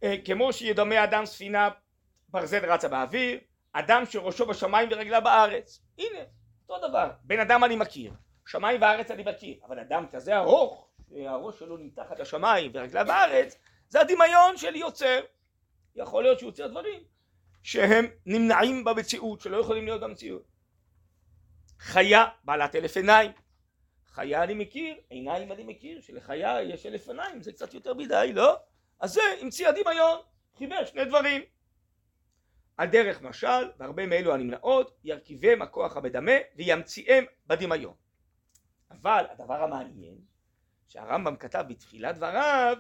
אה, 0.04 0.16
כמו 0.26 0.54
שידמה 0.54 1.04
אדם 1.04 1.26
ספינה 1.26 1.70
ברזל 2.30 2.72
רצה 2.72 2.88
באוויר, 2.88 3.40
אדם 3.74 4.06
שראשו 4.06 4.46
בשמיים 4.46 4.90
ורגלה 4.92 5.20
בארץ, 5.20 5.82
הנה, 5.98 6.20
אותו 6.70 6.88
דבר, 6.88 7.12
בן 7.24 7.40
אדם 7.40 7.64
אני 7.64 7.76
מכיר, 7.76 8.12
שמיים 8.46 8.82
וארץ 8.82 9.12
אני 9.12 9.24
מכיר, 9.24 9.58
אבל 9.68 9.80
אדם 9.80 10.06
כזה 10.12 10.38
ארוך, 10.38 10.88
שהראש 11.10 11.60
שלו 11.60 11.78
נמתחת 11.78 12.20
לשמיים 12.20 12.72
ורגלה 12.74 13.04
בארץ, 13.04 13.58
זה 13.90 14.02
הדמיון 14.02 14.58
שלי 14.58 14.80
יוצר, 14.80 15.20
יכול 15.96 16.24
להיות 16.24 16.40
שהוא 16.40 16.48
יוצר 16.48 16.68
דברים 16.68 17.04
שהם 17.64 18.06
נמנעים 18.26 18.84
במציאות, 18.84 19.42
שלא 19.42 19.58
יכולים 19.58 19.86
להיות 19.86 20.02
במציאות 20.02 20.44
חיה 21.80 22.26
בעלת 22.44 22.76
אלף 22.76 22.98
עיניים 22.98 23.32
חיה 24.14 24.44
אני 24.44 24.54
מכיר, 24.54 24.96
עיניים 25.10 25.52
אני 25.52 25.64
מכיר, 25.64 26.02
שלחיה 26.02 26.62
יש 26.62 26.86
אלף 26.86 27.08
עיניים, 27.08 27.42
זה 27.42 27.52
קצת 27.52 27.74
יותר 27.74 27.94
מדי, 27.94 28.32
לא? 28.36 28.56
אז 29.00 29.14
זה 29.14 29.22
המציא 29.42 29.68
הדמיון, 29.68 30.20
חיבר 30.58 30.86
שני 30.86 31.06
דברים. 31.06 31.42
הדרך 32.80 33.22
משל, 33.22 33.72
והרבה 33.78 34.06
מאלו 34.06 34.34
הנמנעות, 34.34 35.00
ירכיבם 35.04 35.62
הכוח 35.62 35.98
המדמה 35.98 36.32
וימציאם 36.56 37.24
בדמיון. 37.48 37.94
אבל 38.92 39.26
הדבר 39.30 39.64
המעניין, 39.64 40.18
שהרמב"ם 40.88 41.36
כתב 41.36 41.66
בתחילת 41.70 42.16
דבריו, 42.16 42.78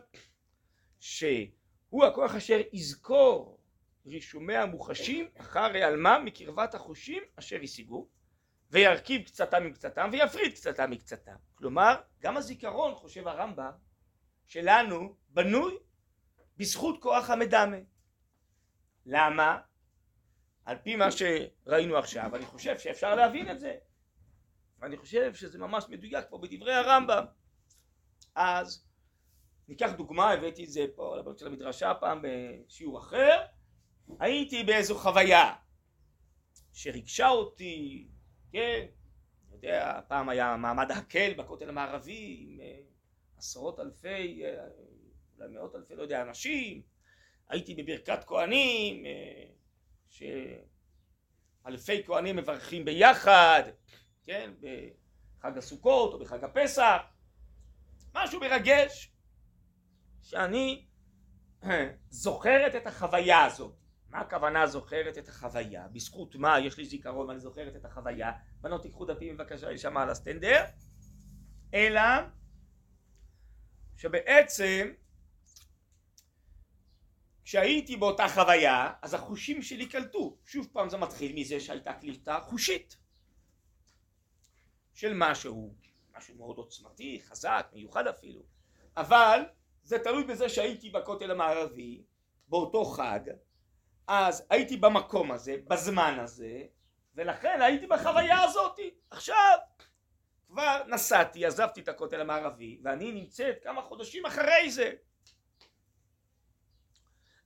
שהוא 1.00 2.06
הכוח 2.06 2.36
אשר 2.36 2.62
יזכור 2.74 3.60
רישומי 4.06 4.56
המוחשים 4.56 5.30
אחר 5.38 5.60
העלמם 5.60 6.22
מקרבת 6.26 6.76
החושים 6.76 7.24
אשר 7.36 7.60
השיגו 7.64 8.08
וירכיב 8.72 9.22
קצתם 9.24 9.66
מקצתם 9.66 10.10
ויפריד 10.12 10.54
קצתם 10.54 10.92
מקצתם 10.92 11.36
כלומר 11.56 12.02
גם 12.22 12.38
הזיכרון 12.38 12.96
חושב 12.96 13.28
הרמב"ם 13.28 13.72
שלנו 14.46 15.16
בנוי 15.30 15.78
בזכות 16.58 17.02
כוח 17.02 17.30
המדמה 17.30 17.78
למה? 19.06 19.62
על 20.66 20.78
פי 20.84 20.96
מה 20.96 21.08
שראינו 21.12 21.98
עכשיו 21.98 22.36
אני 22.36 22.46
חושב 22.46 22.80
שאפשר 22.80 23.16
להבין 23.16 23.52
את 23.52 23.60
זה. 23.60 23.76
ואני 24.80 24.98
חושב 24.98 25.34
שזה 25.34 25.60
ממש 25.60 25.86
מדויק 25.90 26.26
פה 26.30 26.38
בדברי 26.38 26.74
הרמב"ם. 26.74 27.26
אז 28.36 28.86
ניקח 29.68 29.92
דוגמה 29.98 30.32
הבאתי 30.32 30.64
את 30.64 30.70
זה 30.70 30.86
פה 30.96 31.18
לבנות 31.18 31.40
של 31.40 31.48
המדרשה 31.48 31.94
פעם 31.94 32.22
בשיעור 32.24 33.00
אחר. 33.00 33.42
הייתי 34.20 34.64
באיזו 34.64 34.96
חוויה 34.96 35.56
שריגשה 36.74 37.30
אותי 37.30 38.08
כן, 38.54 38.86
אני 39.48 39.56
יודע, 39.56 40.00
פעם 40.08 40.30
היה 40.30 40.58
מעמד 40.58 40.92
הקל 40.92 41.34
בכותל 41.34 41.70
המערבי 41.70 42.38
עם 42.40 42.60
אה, 42.62 42.80
עשרות 43.38 43.80
אלפי, 43.80 44.46
אה, 44.46 44.68
אולי 45.38 45.54
מאות 45.54 45.76
אלפי, 45.76 45.96
לא 45.96 46.02
יודע, 46.02 46.22
אנשים, 46.22 46.82
הייתי 47.50 47.76
בברכת 47.76 48.24
כהנים, 48.24 49.06
אה, 49.06 49.46
שאלפי 50.14 52.04
כהנים 52.06 52.36
מברכים 52.36 52.86
ביחד, 52.86 53.64
כן, 54.24 54.52
בחג 54.60 55.58
הסוכות 55.58 56.14
או 56.14 56.20
בחג 56.20 56.44
הפסח, 56.44 57.02
משהו 58.16 58.40
מרגש, 58.40 59.14
שאני 60.22 60.86
זוכרת 62.10 62.76
את 62.76 62.88
החוויה 62.88 63.46
הזאת. 63.46 63.76
מה 64.10 64.20
הכוונה 64.20 64.68
זוכרת 64.68 65.18
את 65.18 65.28
החוויה? 65.28 65.88
בזכות 65.88 66.36
מה 66.36 66.60
יש 66.60 66.78
לי 66.78 66.86
זיכרון 66.86 67.28
ואני 67.28 67.40
זוכרת 67.40 67.76
את 67.76 67.86
החוויה? 67.86 68.32
בנות 68.62 68.82
תיקחו 68.82 69.06
דפים 69.06 69.38
בבקשה 69.38 69.68
להישמע 69.68 70.02
על 70.02 70.10
הסטנדר 70.10 70.64
אלא 71.74 72.02
שבעצם 73.98 74.92
כשהייתי 77.44 77.98
באותה 77.98 78.28
חוויה 78.28 78.94
אז 79.02 79.14
החושים 79.14 79.62
שלי 79.62 79.86
קלטו 79.86 80.38
שוב 80.46 80.68
פעם 80.74 80.90
זה 80.90 80.98
מתחיל 80.98 81.34
מזה 81.36 81.60
שהייתה 81.60 81.94
קליטה 81.94 82.40
חושית 82.42 82.98
של 84.94 85.14
משהו 85.16 85.76
משהו 86.18 86.36
מאוד 86.36 86.58
עוצמתי 86.58 87.22
חזק 87.26 87.68
מיוחד 87.74 88.08
אפילו 88.08 88.42
אבל 88.98 89.42
זה 89.84 90.00
תלוי 90.00 90.24
בזה 90.24 90.50
שהייתי 90.50 90.90
בכותל 90.90 91.32
המערבי 91.32 92.04
באותו 92.48 92.86
חג 92.86 93.20
אז 94.08 94.46
הייתי 94.50 94.78
במקום 94.78 95.32
הזה, 95.32 95.56
בזמן 95.68 96.20
הזה, 96.20 96.64
ולכן 97.16 97.62
הייתי 97.62 97.88
בחוויה 97.88 98.42
הזאת. 98.42 98.80
עכשיו 99.12 99.58
כבר 100.48 100.82
נסעתי, 100.88 101.46
עזבתי 101.46 101.82
את 101.82 101.88
הכותל 101.88 102.22
המערבי, 102.22 102.80
ואני 102.84 103.12
נמצאת 103.12 103.56
כמה 103.64 103.82
חודשים 103.82 104.26
אחרי 104.26 104.72
זה. 104.72 104.92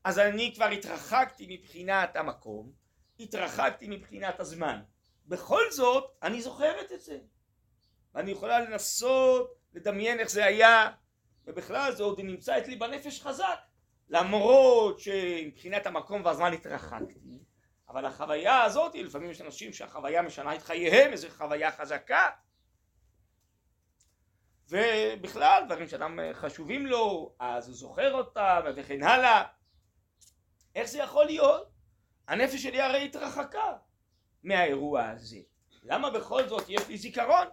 אז 0.08 0.20
אני 0.20 0.52
כבר 0.56 0.66
התרחקתי 0.66 1.46
מבחינת 1.50 2.16
המקום, 2.16 2.72
התרחקתי 3.20 3.88
מבחינת 3.90 4.40
הזמן. 4.40 4.82
בכל 5.26 5.72
זאת, 5.72 6.12
אני 6.24 6.42
זוכרת 6.42 6.92
את 6.92 7.02
זה. 7.02 7.20
ואני 8.14 8.32
יכולה 8.32 8.60
לנסות 8.60 9.56
לדמיין 9.74 10.20
איך 10.20 10.30
זה 10.30 10.46
היה, 10.46 10.90
ובכלל 11.48 11.92
זה 11.92 12.04
עוד 12.04 12.22
נמצא 12.22 12.58
אצלי 12.58 12.76
בנפש 12.76 13.22
חזק. 13.22 13.60
למרות 14.10 15.00
שמבחינת 15.00 15.86
המקום 15.86 16.26
והזמן 16.26 16.54
התרחקתי 16.54 17.44
אבל 17.90 18.06
החוויה 18.06 18.64
הזאת 18.64 18.96
לפעמים 18.96 19.32
יש 19.32 19.42
אנשים 19.42 19.74
שהחוויה 19.74 20.22
משנה 20.22 20.56
את 20.56 20.62
חייהם 20.62 21.12
איזו 21.12 21.28
חוויה 21.30 21.72
חזקה 21.72 22.30
ובכלל 24.70 25.64
דברים 25.66 25.88
שאדם 25.88 26.20
חשובים 26.34 26.86
לו 26.86 27.36
אז 27.40 27.68
הוא 27.68 27.76
זוכר 27.76 28.14
אותם 28.14 28.62
וכן 28.76 29.04
הלאה 29.04 29.57
איך 30.78 30.88
זה 30.88 31.00
יכול 31.00 31.26
להיות? 31.26 31.70
הנפש 32.28 32.64
שלי 32.64 32.82
הרי 32.82 33.06
התרחקה 33.06 33.78
מהאירוע 34.44 35.10
הזה. 35.10 35.40
למה 35.84 36.10
בכל 36.10 36.48
זאת 36.50 36.64
יש 36.70 36.88
לי 36.88 36.98
זיכרון? 36.98 37.48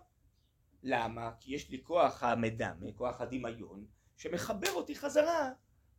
למה? 0.83 1.31
כי 1.41 1.55
יש 1.55 1.71
לי 1.71 1.83
כוח 1.83 2.23
המדמה, 2.23 2.93
כוח 2.97 3.21
הדמיון, 3.21 3.87
שמחבר 4.17 4.73
אותי 4.73 4.95
חזרה 4.95 5.51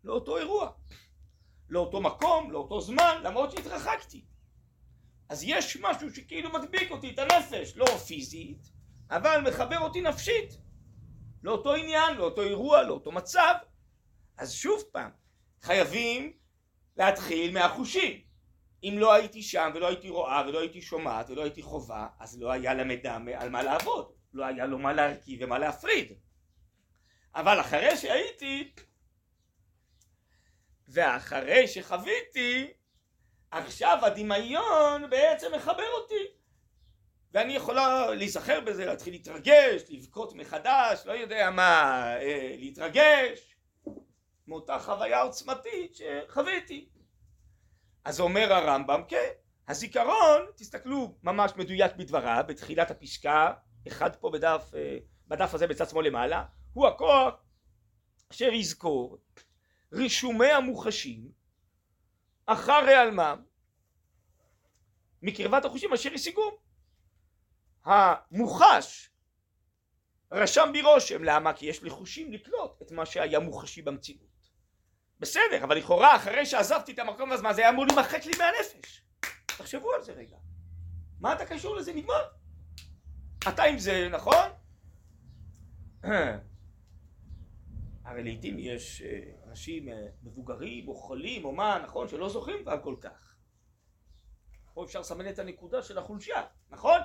לאותו 0.04 0.38
אירוע, 0.38 0.72
לאותו 1.70 2.02
מקום, 2.02 2.52
לאותו 2.52 2.82
זמן, 2.82 3.22
למרות 3.24 3.52
שהתרחקתי. 3.52 4.26
אז 5.30 5.44
יש 5.44 5.78
משהו 5.82 6.16
שכאילו 6.16 6.54
מדביק 6.54 6.92
אותי 6.92 7.10
את 7.10 7.20
הנפש, 7.20 7.78
לא 7.78 7.86
פיזית, 7.86 8.72
אבל 9.10 9.42
מחבר 9.48 9.80
אותי 9.80 10.02
נפשית, 10.02 10.58
לאותו 11.44 11.74
עניין, 11.74 12.18
לאותו 12.18 12.42
אירוע, 12.42 12.84
לאותו 12.84 13.12
מצב. 13.12 13.54
אז 14.38 14.54
שוב 14.54 14.84
פעם, 14.92 15.12
חייבים 15.62 16.45
להתחיל 16.98 17.54
מהחושים. 17.54 18.22
אם 18.84 18.96
לא 18.98 19.14
הייתי 19.14 19.42
שם 19.42 19.72
ולא 19.76 19.88
הייתי 19.88 20.10
רואה 20.10 20.44
ולא 20.48 20.60
הייתי 20.60 20.82
שומעת 20.82 21.30
ולא 21.30 21.44
הייתי 21.44 21.62
חובה, 21.62 22.08
אז 22.20 22.42
לא 22.42 22.52
היה 22.52 22.74
למדע 22.74 23.18
על 23.36 23.50
מה 23.50 23.64
לעבוד, 23.64 24.12
לא 24.34 24.46
היה 24.46 24.66
לו 24.66 24.78
מה 24.80 24.94
להרכיב 24.94 25.40
ומה 25.42 25.60
להפריד. 25.60 26.14
אבל 27.36 27.60
אחרי 27.60 27.98
שהייתי, 27.98 28.72
ואחרי 30.88 31.68
שחוויתי, 31.68 32.74
עכשיו 33.52 34.00
הדמיון 34.06 35.10
בעצם 35.10 35.56
מחבר 35.56 35.92
אותי. 36.02 36.26
ואני 37.34 37.54
יכולה 37.54 38.16
להיזכר 38.16 38.60
בזה, 38.60 38.86
להתחיל 38.86 39.14
להתרגש, 39.14 39.82
לבכות 39.90 40.34
מחדש, 40.34 41.02
לא 41.06 41.12
יודע 41.12 41.50
מה, 41.50 42.04
אה, 42.22 42.56
להתרגש, 42.58 43.55
מאותה 44.48 44.80
חוויה 44.80 45.22
עוצמתית 45.22 45.96
שחוויתי. 45.96 46.90
אז 48.06 48.20
אומר 48.20 48.54
הרמב"ם, 48.54 49.02
כן, 49.08 49.30
הזיכרון, 49.68 50.42
תסתכלו 50.56 51.18
ממש 51.24 51.52
מדויק 51.56 51.96
בדבריו, 51.96 52.44
בתחילת 52.48 52.92
הפסקה, 52.92 53.54
אחד 53.88 54.16
פה 54.16 54.30
בדף, 54.30 54.72
אה, 54.76 54.98
בדף 55.28 55.54
הזה 55.54 55.68
בצד 55.68 55.90
שמאל 55.90 56.08
למעלה, 56.08 56.46
הוא 56.74 56.88
הכוח 56.88 57.34
אשר 58.32 58.54
יזכור 58.54 59.18
רישומי 59.94 60.52
המוחשים 60.52 61.32
אחר 62.46 62.72
העלמם 62.72 63.44
מקרבת 65.22 65.66
החושים 65.66 65.94
אשר 65.94 66.14
השיגום. 66.14 66.54
המוחש 67.86 69.10
רשם 70.32 70.70
בי 70.74 70.82
רושם, 70.82 71.24
למה? 71.24 71.54
כי 71.54 71.66
יש 71.66 71.84
לי 71.84 71.90
חושים 71.90 72.34
לקלוט 72.34 72.82
את 72.82 72.92
מה 72.92 73.06
שהיה 73.06 73.40
מוחשי 73.40 73.82
במציאות. 73.82 74.35
בסדר, 75.20 75.64
אבל 75.64 75.78
לכאורה 75.78 76.16
אחרי 76.16 76.46
שעזבתי 76.46 76.92
את 76.92 77.00
המקום 77.00 77.32
הזה, 77.32 77.44
זה 77.54 77.62
היה 77.62 77.70
אמור 77.70 77.86
להימחק 77.86 78.26
לי 78.26 78.32
מהנפש. 78.38 79.02
תחשבו 79.46 79.94
על 79.94 80.02
זה 80.02 80.14
רגע. 80.14 80.38
מה 81.20 81.34
אתה 81.34 81.46
קשור 81.46 81.76
לזה? 81.76 81.94
נגמר. 81.94 82.22
אתה 83.50 83.64
עם 83.64 83.78
זה, 83.80 84.08
נכון? 84.12 84.50
הרי 88.06 88.24
לעיתים 88.24 88.56
יש 88.60 89.02
אה, 89.02 89.20
אנשים 89.48 89.90
אה, 89.90 89.94
מבוגרים 90.24 90.88
או 90.88 90.96
חולים 90.96 91.46
או 91.46 91.52
מה, 91.52 91.80
נכון, 91.84 92.08
שלא 92.08 92.30
זוכרים 92.30 92.64
כבר 92.64 92.82
כל 92.84 92.96
כך. 93.02 93.36
פה 94.74 94.84
אפשר 94.84 95.00
לסמן 95.00 95.30
את 95.30 95.40
הנקודה 95.40 95.82
של 95.82 95.98
החולשה, 95.98 96.44
נכון? 96.70 97.00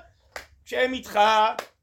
כשהם 0.65 0.93
איתך, 0.93 1.19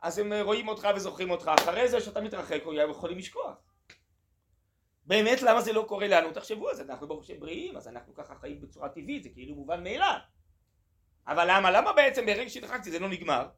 אז 0.01 0.19
הם 0.19 0.33
רואים 0.33 0.67
אותך 0.67 0.87
וזוכרים 0.95 1.29
אותך, 1.29 1.51
אחרי 1.59 1.89
זה 1.89 2.01
שאתה 2.01 2.21
מתרחק, 2.21 2.61
הם 2.83 2.89
יכולים 2.89 3.17
לשכוח. 3.17 3.66
באמת 5.07 5.41
למה 5.41 5.61
זה 5.61 5.73
לא 5.73 5.85
קורה 5.87 6.07
לנו? 6.07 6.31
תחשבו 6.31 6.69
על 6.69 6.75
זה, 6.75 6.83
אנחנו 6.83 7.07
ברוך 7.07 7.23
השם 7.23 7.39
בריאים, 7.39 7.77
אז 7.77 7.87
אנחנו 7.87 8.15
ככה 8.15 8.35
חיים 8.35 8.61
בצורה 8.61 8.89
טבעית, 8.89 9.23
זה 9.23 9.29
כאילו 9.29 9.55
מובן 9.55 9.83
מאליו. 9.83 10.17
אבל 11.27 11.47
למה? 11.51 11.71
למה 11.71 11.93
בעצם 11.93 12.25
ברגע 12.25 12.49
שהתרחקתי 12.49 12.91
זה 12.91 12.99
לא 12.99 13.09
נגמר? 13.09 13.49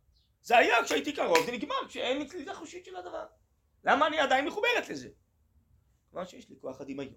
זה 0.41 0.57
היה 0.57 0.83
כשהייתי 0.83 1.13
קרוב, 1.13 1.45
זה 1.45 1.51
נגמר 1.51 1.87
כשאין 1.87 2.17
לי 2.17 2.29
קליטה 2.29 2.53
חושית 2.53 2.85
של 2.85 2.95
הדבר. 2.95 3.25
למה 3.83 4.07
אני 4.07 4.19
עדיין 4.19 4.47
מחוברת 4.47 4.89
לזה? 4.89 5.09
כיוון 6.09 6.25
שיש 6.27 6.49
לי 6.49 6.55
כוח 6.61 6.81
הדמיון. 6.81 7.13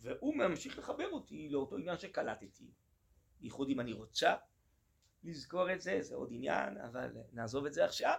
והוא 0.00 0.36
ממשיך 0.36 0.78
לחבר 0.78 1.10
אותי 1.10 1.48
לאותו 1.48 1.76
עניין 1.76 1.98
שקלטתי. 1.98 2.70
בייחוד 3.40 3.68
אם 3.68 3.80
אני 3.80 3.92
רוצה 3.92 4.34
לזכור 5.24 5.72
את 5.72 5.80
זה, 5.80 6.02
זה 6.02 6.14
עוד 6.14 6.28
עניין, 6.32 6.78
אבל 6.78 7.10
נעזוב 7.32 7.66
את 7.66 7.72
זה 7.72 7.84
עכשיו. 7.84 8.16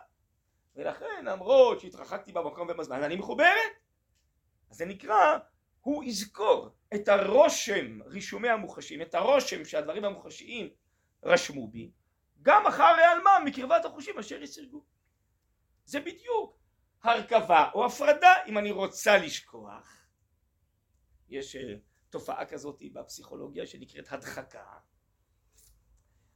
ולכן 0.76 1.26
למרות 1.26 1.80
שהתרחקתי 1.80 2.32
במקום 2.32 2.68
ובזמן, 2.70 3.04
אני 3.04 3.16
מחוברת. 3.16 3.83
זה 4.74 4.86
נקרא, 4.86 5.38
הוא 5.82 6.04
יזכור 6.04 6.70
את 6.96 7.08
הרושם, 7.08 8.02
רישומי 8.06 8.50
המוחשים, 8.50 9.02
את 9.02 9.16
הרושם 9.16 9.66
שהדברים 9.66 10.06
המוחשיים 10.06 10.70
רשמו 11.24 11.68
בי, 11.68 11.92
גם 12.42 12.68
אחר 12.68 12.84
העלמם 12.84 13.42
מקרבת 13.46 13.86
החושים 13.86 14.20
אשר 14.20 14.42
יסרגו. 14.42 14.84
זה 15.86 16.00
בדיוק 16.00 16.58
הרכבה 17.04 17.70
או 17.74 17.86
הפרדה 17.86 18.34
אם 18.48 18.58
אני 18.58 18.72
רוצה 18.72 19.18
לשכוח. 19.18 20.08
יש 21.30 21.56
אה, 21.56 21.76
תופעה 22.10 22.46
כזאת 22.46 22.82
בפסיכולוגיה 22.94 23.68
שנקראת 23.68 24.12
הדחקה. 24.12 24.66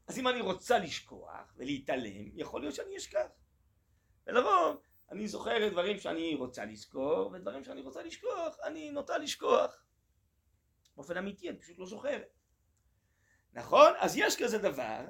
אז 0.07 0.19
אם 0.19 0.27
אני 0.27 0.41
רוצה 0.41 0.77
לשכוח 0.77 1.53
ולהתעלם, 1.57 2.29
יכול 2.33 2.61
להיות 2.61 2.75
שאני 2.75 2.97
אשכח. 2.97 3.27
ולרוב 4.27 4.81
אני 5.11 5.27
זוכר 5.27 5.69
דברים 5.69 5.99
שאני 5.99 6.35
רוצה 6.35 6.65
לזכור, 6.65 7.31
ודברים 7.33 7.63
שאני 7.63 7.81
רוצה 7.81 8.03
לשכוח, 8.03 8.57
אני 8.63 8.91
נוטה 8.91 9.17
לשכוח. 9.17 9.83
באופן 10.95 11.17
אמיתי, 11.17 11.49
אני 11.49 11.57
פשוט 11.59 11.79
לא 11.79 11.85
זוכר. 11.85 12.19
נכון? 13.53 13.93
אז 13.97 14.17
יש 14.17 14.43
כזה 14.43 14.57
דבר, 14.57 15.05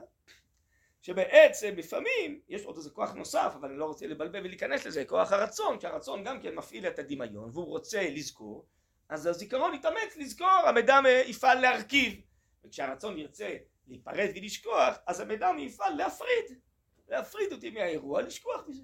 שבעצם 1.01 1.73
לפעמים 1.77 2.41
יש 2.49 2.65
עוד 2.65 2.77
איזה 2.77 2.89
כוח 2.89 3.13
נוסף, 3.13 3.51
אבל 3.55 3.69
אני 3.69 3.77
לא 3.77 3.85
רוצה 3.85 4.07
לבלבל 4.07 4.39
ולהיכנס 4.39 4.85
לזה, 4.85 5.05
כוח 5.05 5.31
הרצון, 5.31 5.79
שהרצון 5.79 6.23
גם 6.23 6.41
כן 6.41 6.55
מפעיל 6.55 6.87
את 6.87 6.99
הדמיון, 6.99 7.49
והוא 7.53 7.65
רוצה 7.65 8.09
לזכור, 8.09 8.65
אז 9.09 9.25
הזיכרון 9.25 9.73
יתאמץ 9.73 10.17
לזכור, 10.17 10.61
המידע 10.65 10.99
יפעל 11.25 11.59
להרכיב. 11.61 12.21
וכשהרצון 12.65 13.17
ירצה 13.17 13.55
להיפרד 13.87 14.29
ולשכוח, 14.35 14.97
אז 15.07 15.19
המידע 15.19 15.49
יפעל 15.59 15.95
להפריד. 15.95 16.59
להפריד 17.07 17.51
אותי 17.53 17.69
מהאירוע, 17.69 18.21
לשכוח 18.21 18.63
מזה. 18.67 18.83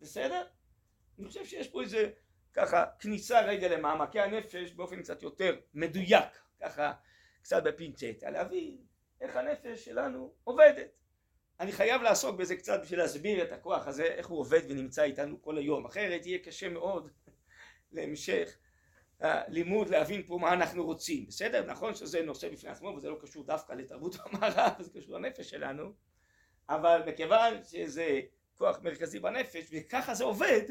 בסדר? 0.00 0.46
אני 1.18 1.28
חושב 1.28 1.44
שיש 1.44 1.68
פה 1.68 1.82
איזה 1.82 2.10
ככה 2.52 2.84
כניסה 2.98 3.40
רגע 3.40 3.68
למעמקי 3.68 4.20
הנפש 4.20 4.72
באופן 4.72 5.02
קצת 5.02 5.22
יותר 5.22 5.60
מדויק, 5.74 6.24
ככה 6.60 6.92
קצת 7.42 7.62
בפינצטה, 7.62 8.30
להבין 8.30 8.78
איך 9.20 9.36
הנפש 9.36 9.84
שלנו 9.84 10.34
עובדת. 10.44 10.90
אני 11.60 11.72
חייב 11.72 12.02
לעסוק 12.02 12.36
בזה 12.36 12.56
קצת 12.56 12.80
בשביל 12.82 12.98
להסביר 12.98 13.42
את 13.42 13.52
הכוח 13.52 13.86
הזה, 13.86 14.04
איך 14.04 14.26
הוא 14.26 14.38
עובד 14.38 14.60
ונמצא 14.68 15.02
איתנו 15.02 15.42
כל 15.42 15.58
היום, 15.58 15.86
אחרת 15.86 16.26
יהיה 16.26 16.38
קשה 16.38 16.68
מאוד 16.68 17.10
להמשך 17.92 18.58
הלימוד 19.20 19.88
להבין 19.88 20.22
פה 20.22 20.38
מה 20.40 20.52
אנחנו 20.52 20.84
רוצים, 20.84 21.26
בסדר? 21.26 21.66
נכון 21.66 21.94
שזה 21.94 22.22
נושא 22.22 22.48
בפני 22.48 22.70
עצמו 22.70 22.88
וזה 22.88 23.10
לא 23.10 23.18
קשור 23.20 23.44
דווקא 23.44 23.72
לתרבות 23.72 24.16
המערב, 24.24 24.72
זה 24.82 24.90
קשור 24.90 25.14
לנפש 25.14 25.50
שלנו, 25.50 25.92
אבל 26.68 27.02
מכיוון 27.06 27.64
שזה 27.64 28.20
כוח 28.58 28.78
מרכזי 28.82 29.20
בנפש 29.20 29.68
וככה 29.72 30.14
זה 30.14 30.24
עובד 30.24 30.62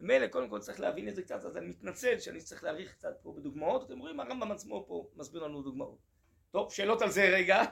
מילא 0.00 0.26
קודם 0.26 0.48
כל 0.48 0.60
צריך 0.60 0.80
להבין 0.80 1.08
את 1.08 1.14
זה 1.14 1.22
קצת 1.22 1.44
אז 1.44 1.56
אני 1.56 1.66
מתנצל 1.66 2.18
שאני 2.18 2.40
צריך 2.40 2.64
להאריך 2.64 2.92
קצת 2.92 3.18
פה 3.22 3.32
בדוגמאות 3.32 3.86
אתם 3.86 3.98
רואים 3.98 4.20
הרמב"ם 4.20 4.52
עצמו 4.52 4.84
פה 4.88 5.10
מסביר 5.16 5.44
לנו 5.44 5.62
דוגמאות 5.62 5.98
טוב 6.50 6.72
שאלות 6.72 7.02
על 7.02 7.10
זה 7.10 7.22
רגע 7.22 7.62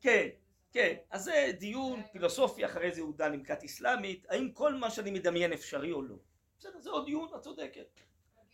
כן 0.00 0.28
כן 0.72 0.94
אז 1.10 1.24
זה 1.24 1.50
דיון 1.58 2.02
פילוסופי 2.12 2.66
אחרי 2.66 2.94
זה 2.94 3.00
הוא 3.00 3.14
דן 3.16 3.32
עם 3.32 3.44
כת 3.44 3.64
אסלאמית 3.64 4.26
האם 4.28 4.52
כל 4.52 4.74
מה 4.74 4.90
שאני 4.90 5.10
מדמיין 5.10 5.52
אפשרי 5.52 5.92
או 5.92 6.02
לא 6.02 6.16
בסדר 6.58 6.80
זה 6.80 6.90
עוד 6.90 7.06
דיון 7.06 7.28
את 7.36 7.40
צודקת 7.40 8.00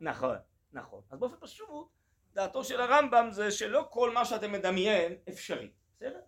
נכון, 0.00 0.36
נכון. 0.72 1.02
אז 1.10 1.18
באופן 1.18 1.36
פשוט, 1.40 1.88
דעתו 2.32 2.64
של 2.64 2.80
הרמב"ם 2.80 3.28
זה 3.30 3.50
שלא 3.50 3.88
כל 3.90 4.10
מה 4.10 4.24
שאתם 4.24 4.52
מדמיין 4.52 5.16
אפשרי, 5.28 5.70
בסדר? 5.96 6.20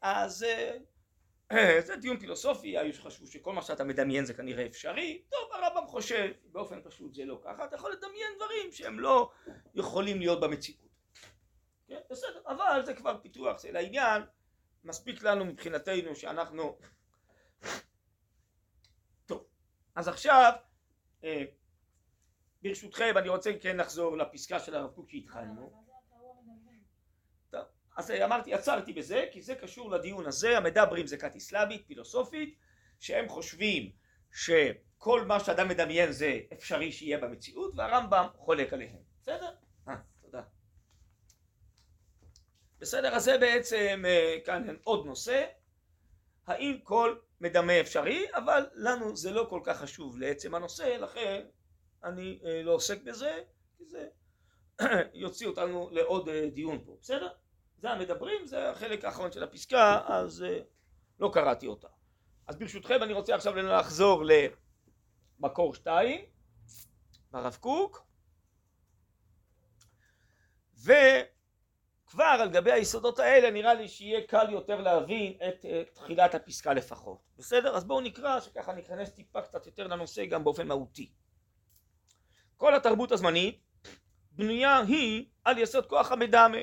אז 0.00 0.42
אה, 0.42 1.80
זה 1.86 1.96
דיון 1.96 2.18
פילוסופי, 2.18 2.78
היו 2.78 2.94
שחשבו 2.94 3.26
שכל 3.26 3.52
מה 3.52 3.62
שאתה 3.62 3.84
מדמיין 3.84 4.24
זה 4.24 4.34
כנראה 4.34 4.66
אפשרי, 4.66 5.22
טוב 5.28 5.52
הרמב"ם 5.52 5.86
חושב 5.86 6.32
באופן 6.44 6.82
פשוט 6.84 7.14
זה 7.14 7.24
לא 7.24 7.40
ככה, 7.44 7.64
אתה 7.64 7.76
יכול 7.76 7.92
לדמיין 7.92 8.32
דברים 8.36 8.72
שהם 8.72 9.00
לא 9.00 9.30
יכולים 9.74 10.18
להיות 10.18 10.40
במציאות, 10.40 10.80
כן? 11.88 12.00
בסדר, 12.10 12.42
אבל 12.46 12.82
זה 12.84 12.94
כבר 12.94 13.18
פיתוח 13.22 13.62
של 13.62 13.76
העניין, 13.76 14.22
מספיק 14.84 15.22
לנו 15.22 15.44
מבחינתנו 15.44 16.16
שאנחנו 16.16 16.78
אז 19.94 20.08
עכשיו, 20.08 20.52
אה, 21.24 21.44
ברשותכם 22.62 23.14
אני 23.16 23.28
רוצה 23.28 23.50
כן 23.60 23.76
לחזור 23.76 24.16
לפסקה 24.16 24.60
של 24.60 24.74
הרב 24.74 24.90
קוק 24.90 25.10
שהתחלנו. 25.10 25.84
אז 27.96 28.10
אמרתי 28.10 28.54
עצרתי 28.54 28.92
בזה 28.92 29.26
כי 29.32 29.42
זה 29.42 29.54
קשור 29.54 29.90
לדיון 29.90 30.26
הזה 30.26 30.58
המדברים 30.58 31.06
זה 31.06 31.16
כת 31.16 31.36
אסלאמית 31.36 31.86
פילוסופית 31.86 32.58
שהם 33.00 33.28
חושבים 33.28 33.90
שכל 34.32 35.24
מה 35.24 35.40
שאדם 35.40 35.68
מדמיין 35.68 36.12
זה 36.12 36.40
אפשרי 36.52 36.92
שיהיה 36.92 37.18
במציאות 37.18 37.72
והרמב"ם 37.76 38.26
חולק 38.36 38.72
עליהם. 38.72 38.96
בסדר? 39.22 39.54
אה, 39.88 39.94
תודה. 40.22 40.42
בסדר 42.78 43.14
אז 43.14 43.24
זה 43.24 43.38
בעצם 43.38 44.02
אה, 44.06 44.36
כאן 44.44 44.76
עוד 44.84 45.06
נושא. 45.06 45.44
האם 46.46 46.78
כל 46.82 47.16
מדמה 47.40 47.80
אפשרי 47.80 48.26
אבל 48.34 48.66
לנו 48.74 49.16
זה 49.16 49.30
לא 49.30 49.46
כל 49.50 49.60
כך 49.64 49.78
חשוב 49.78 50.18
לעצם 50.18 50.54
הנושא 50.54 50.82
לכן 50.82 51.46
אני 52.04 52.40
אה, 52.44 52.62
לא 52.62 52.72
עוסק 52.72 53.02
בזה 53.02 53.40
כי 53.78 53.84
זה 53.84 54.08
יוציא 55.14 55.46
אותנו 55.46 55.88
לעוד 55.92 56.28
אה, 56.28 56.48
דיון 56.52 56.84
פה 56.84 56.96
בסדר? 57.00 57.28
זה 57.78 57.90
המדברים 57.90 58.46
זה 58.46 58.70
החלק 58.70 59.04
האחרון 59.04 59.32
של 59.32 59.42
הפסקה 59.42 60.00
אז 60.06 60.42
אה, 60.42 60.58
לא 61.20 61.30
קראתי 61.32 61.66
אותה 61.66 61.88
אז 62.46 62.56
ברשותכם 62.56 63.02
אני 63.02 63.12
רוצה 63.12 63.34
עכשיו 63.34 63.56
לחזור 63.56 64.24
למקור 65.40 65.74
שתיים 65.74 66.24
ברב 67.30 67.56
קוק 67.60 68.06
וכבר 72.14 72.24
על 72.40 72.50
גבי 72.50 72.72
היסודות 72.72 73.18
האלה 73.18 73.50
נראה 73.50 73.74
לי 73.74 73.88
שיהיה 73.88 74.26
קל 74.26 74.50
יותר 74.50 74.80
להבין 74.80 75.32
את 75.48 75.64
תחילת 75.94 76.34
הפסקה 76.34 76.74
לפחות. 76.74 77.18
בסדר? 77.38 77.76
אז 77.76 77.84
בואו 77.84 78.00
נקרא 78.00 78.40
שככה 78.40 78.72
ניכנס 78.72 79.10
טיפה 79.10 79.42
קצת 79.42 79.66
יותר 79.66 79.86
לנושא 79.86 80.24
גם 80.24 80.44
באופן 80.44 80.68
מהותי. 80.68 81.12
כל 82.56 82.74
התרבות 82.74 83.12
הזמנית 83.12 83.60
בנויה 84.32 84.78
היא 84.78 85.26
על 85.44 85.58
יסוד 85.58 85.86
כוח 85.86 86.12
המדמה. 86.12 86.58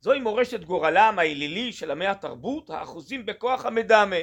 זוהי 0.00 0.20
מורשת 0.20 0.64
גורלם 0.64 1.18
האלילי 1.18 1.72
של 1.72 1.90
עמי 1.90 2.06
התרבות 2.06 2.70
האחוזים 2.70 3.26
בכוח 3.26 3.66
המדמה. 3.66 4.16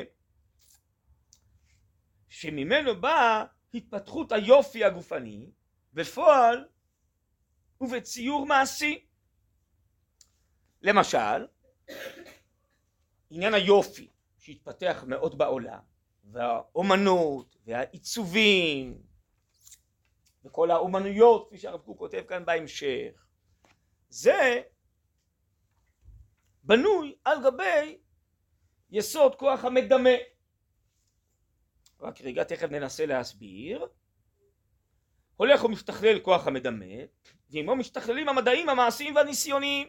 שממנו 2.29 3.01
באה 3.01 3.45
התפתחות 3.73 4.31
היופי 4.31 4.83
הגופני 4.83 5.51
בפועל 5.93 6.65
ובציור 7.81 8.45
מעשי. 8.45 9.05
למשל 10.81 11.47
עניין 13.29 13.53
היופי 13.53 14.09
שהתפתח 14.37 15.03
מאוד 15.07 15.37
בעולם 15.37 15.79
והאומנות 16.23 17.55
והעיצובים 17.65 19.01
וכל 20.43 20.71
האומנויות 20.71 21.47
כפי 21.47 21.57
שהרב 21.57 21.81
קוק 21.81 21.97
כותב 21.97 22.23
כאן 22.27 22.45
בהמשך 22.45 23.27
זה 24.09 24.61
בנוי 26.63 27.15
על 27.23 27.37
גבי 27.43 27.97
יסוד 28.89 29.35
כוח 29.35 29.65
המדמה. 29.65 30.09
רק 31.99 32.21
רגע 32.21 32.43
תכף 32.43 32.69
ננסה 32.71 33.05
להסביר. 33.05 33.87
הולך 35.35 35.63
ומשתכלל 35.63 36.19
כוח 36.19 36.47
המדמה 36.47 36.95
ועמו 37.51 37.75
משתכללים 37.75 38.29
המדעים 38.29 38.69
המעשיים 38.69 39.15
והניסיוניים 39.15 39.87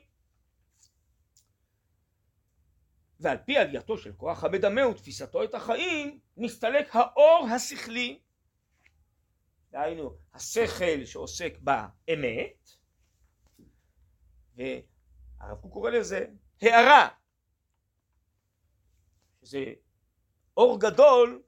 ועל 3.20 3.38
פי 3.46 3.59
עלייתו 3.59 3.98
של 3.98 4.12
כוח 4.12 4.44
המדמה 4.44 4.88
ותפיסתו 4.88 5.44
את 5.44 5.55
החיים 5.55 6.20
מסתלק 6.37 6.88
האור 6.92 7.46
השכלי. 7.55 8.20
דהיינו 9.70 10.16
השכל 10.35 11.05
שעוסק 11.05 11.59
באמת 11.59 12.70
והרב 14.55 15.61
קוק 15.61 15.72
קורא 15.72 15.90
לזה 15.90 16.27
הערה 16.62 17.09
שזה 19.42 19.64
אור 20.57 20.81
גדול 20.81 21.42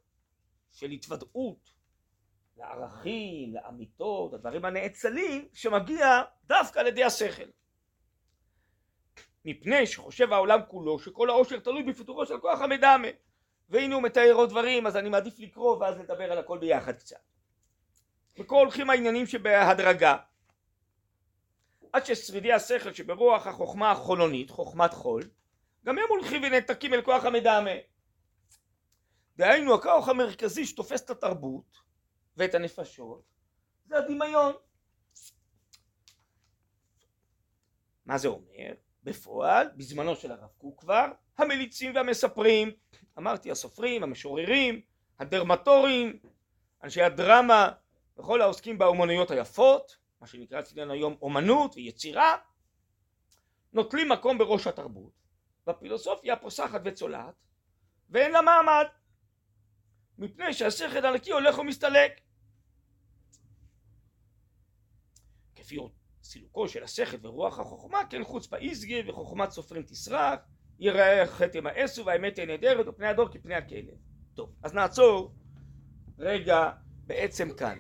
של 0.73 0.91
התוודעות 0.91 1.74
לערכים, 2.65 3.55
לאמיתות, 3.55 4.35
הדברים 4.35 4.65
הנאצלים 4.65 5.49
שמגיע 5.53 6.23
דווקא 6.47 6.79
על 6.79 6.87
ידי 6.87 7.05
השכל. 7.05 7.51
מפני 9.45 9.87
שחושב 9.87 10.33
העולם 10.33 10.61
כולו 10.69 10.99
שכל 10.99 11.31
העושר 11.31 11.59
תלוי 11.59 11.83
בפיתורו 11.83 12.27
של 12.27 12.41
כוח 12.41 12.61
המדמה. 12.61 13.09
והנה 13.69 13.95
הוא 13.95 14.03
מתאר 14.03 14.33
עוד 14.33 14.51
דברים 14.51 14.87
אז 14.87 14.97
אני 14.97 15.09
מעדיף 15.09 15.39
לקרוא 15.39 15.77
ואז 15.77 15.99
לדבר 15.99 16.33
על 16.33 16.39
הכל 16.39 16.59
ביחד 16.59 16.93
קצת. 16.93 17.17
וכל 18.39 18.57
הולכים 18.57 18.91
העניינים 18.91 19.27
שבהדרגה. 19.27 20.17
עד 21.93 22.07
ששרידי 22.07 22.53
השכל 22.53 22.93
שברוח 22.93 23.47
החוכמה 23.47 23.91
החולונית 23.91 24.51
חוכמת 24.51 24.95
חול 24.95 25.23
גם 25.85 25.99
הם 25.99 26.05
הולכים 26.09 26.43
ונעתקים 26.43 26.95
אל 26.95 27.03
כוח 27.03 27.25
המדמה. 27.25 27.71
דהיינו 29.37 29.75
הכוח 29.75 30.09
המרכזי 30.09 30.67
שתופס 30.67 31.05
את 31.05 31.11
התרבות 31.11 31.84
ואת 32.37 32.55
הנפשות 32.55 33.23
זה 33.87 33.99
הדמיון. 33.99 34.53
מה 38.07 38.19
זה 38.19 38.29
אומר? 38.29 38.75
בפועל 39.03 39.69
בזמנו 39.77 40.17
של 40.17 40.33
הרב 40.33 40.51
קוק 40.59 40.81
כבר 40.81 41.07
המליצים 41.39 41.95
והמספרים 41.95 42.71
אמרתי 43.19 43.51
הסופרים 43.51 44.03
המשוררים 44.03 44.81
הדרמטורים 45.19 46.19
אנשי 46.83 47.03
הדרמה 47.03 47.73
וכל 48.19 48.43
העוסקים 48.43 48.79
באומנויות 48.79 49.31
היפות 49.31 49.97
מה 50.21 50.27
שנקרא 50.27 50.61
אצלנו 50.61 50.93
היום 50.93 51.17
אומנות 51.23 51.77
ויצירה 51.77 52.37
נוטלים 53.73 54.09
מקום 54.09 54.39
בראש 54.39 54.67
התרבות. 54.67 55.13
והפילוסופיה 55.67 56.37
פוסחת 56.37 56.81
וצולעת 56.85 57.35
ואין 58.11 58.33
לה 58.33 58.43
מעמד. 58.43 58.85
מפני 60.19 60.55
שהשכל 60.55 61.07
הנקי 61.07 61.33
הולך 61.33 61.59
ומסתלק 61.59 62.21
כפי 65.65 65.79
סילוקו 66.23 66.69
של 66.69 66.85
השכל 66.85 67.27
ורוח 67.27 67.59
החוכמה 67.59 67.99
כן 68.11 68.25
חוץ 68.25 68.47
באיזגי 68.47 69.03
וחוכמת 69.09 69.51
סופרים 69.51 69.83
תסרח 69.83 70.39
יראה 70.79 71.27
חטא 71.27 71.59
ימאסו 71.59 72.07
והאמת 72.07 72.35
תהיה 72.35 72.47
נהדרת 72.47 72.87
ופני 72.89 73.07
הדור 73.07 73.29
כפני 73.29 73.55
הכלב. 73.55 73.95
טוב 74.35 74.55
אז 74.63 74.75
נעצור 74.75 75.35
רגע 76.19 76.71
בעצם 77.07 77.49
כאן 77.57 77.79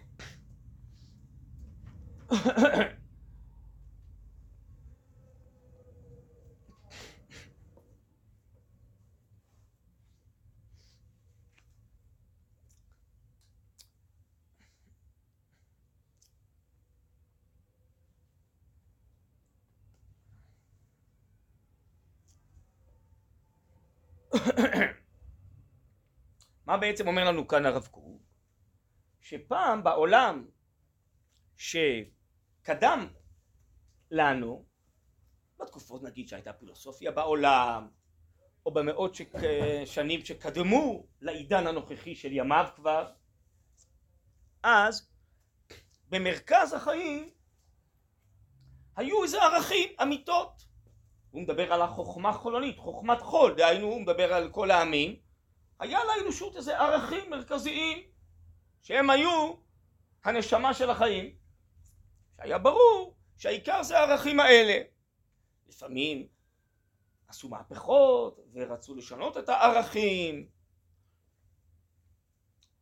מה 26.66 26.76
בעצם 26.76 27.06
אומר 27.06 27.24
לנו 27.24 27.48
כאן 27.48 27.66
הרב 27.66 27.86
קוק? 27.86 28.22
שפעם 29.20 29.84
בעולם 29.84 30.46
שקדם 31.56 33.08
לנו, 34.10 34.64
בתקופות 35.58 36.02
נגיד 36.02 36.28
שהייתה 36.28 36.52
פילוסופיה 36.52 37.10
בעולם, 37.10 37.88
או 38.66 38.74
במאות 38.74 39.14
שק... 39.14 39.32
שנים 39.84 40.24
שקדמו 40.24 41.06
לעידן 41.20 41.66
הנוכחי 41.66 42.14
של 42.14 42.32
ימיו 42.32 42.66
כבר, 42.76 43.12
אז 44.62 45.10
במרכז 46.08 46.72
החיים 46.72 47.30
היו 48.96 49.22
איזה 49.22 49.42
ערכים, 49.42 49.88
אמיתות. 50.02 50.73
הוא 51.34 51.42
מדבר 51.42 51.72
על 51.72 51.82
החוכמה 51.82 52.32
חולנית, 52.32 52.78
חוכמת 52.78 53.20
חול, 53.20 53.54
דהיינו 53.54 53.86
הוא 53.86 54.00
מדבר 54.00 54.34
על 54.34 54.50
כל 54.50 54.70
העמים, 54.70 55.16
היה 55.78 55.98
לאנושות 56.04 56.56
איזה 56.56 56.78
ערכים 56.78 57.30
מרכזיים 57.30 57.98
שהם 58.82 59.10
היו 59.10 59.54
הנשמה 60.24 60.74
של 60.74 60.90
החיים. 60.90 61.34
שהיה 62.36 62.58
ברור 62.58 63.16
שהעיקר 63.36 63.82
זה 63.82 63.98
הערכים 63.98 64.40
האלה. 64.40 64.82
לפעמים 65.66 66.26
עשו 67.28 67.48
מהפכות 67.48 68.40
ורצו 68.52 68.94
לשנות 68.94 69.36
את 69.36 69.48
הערכים. 69.48 70.48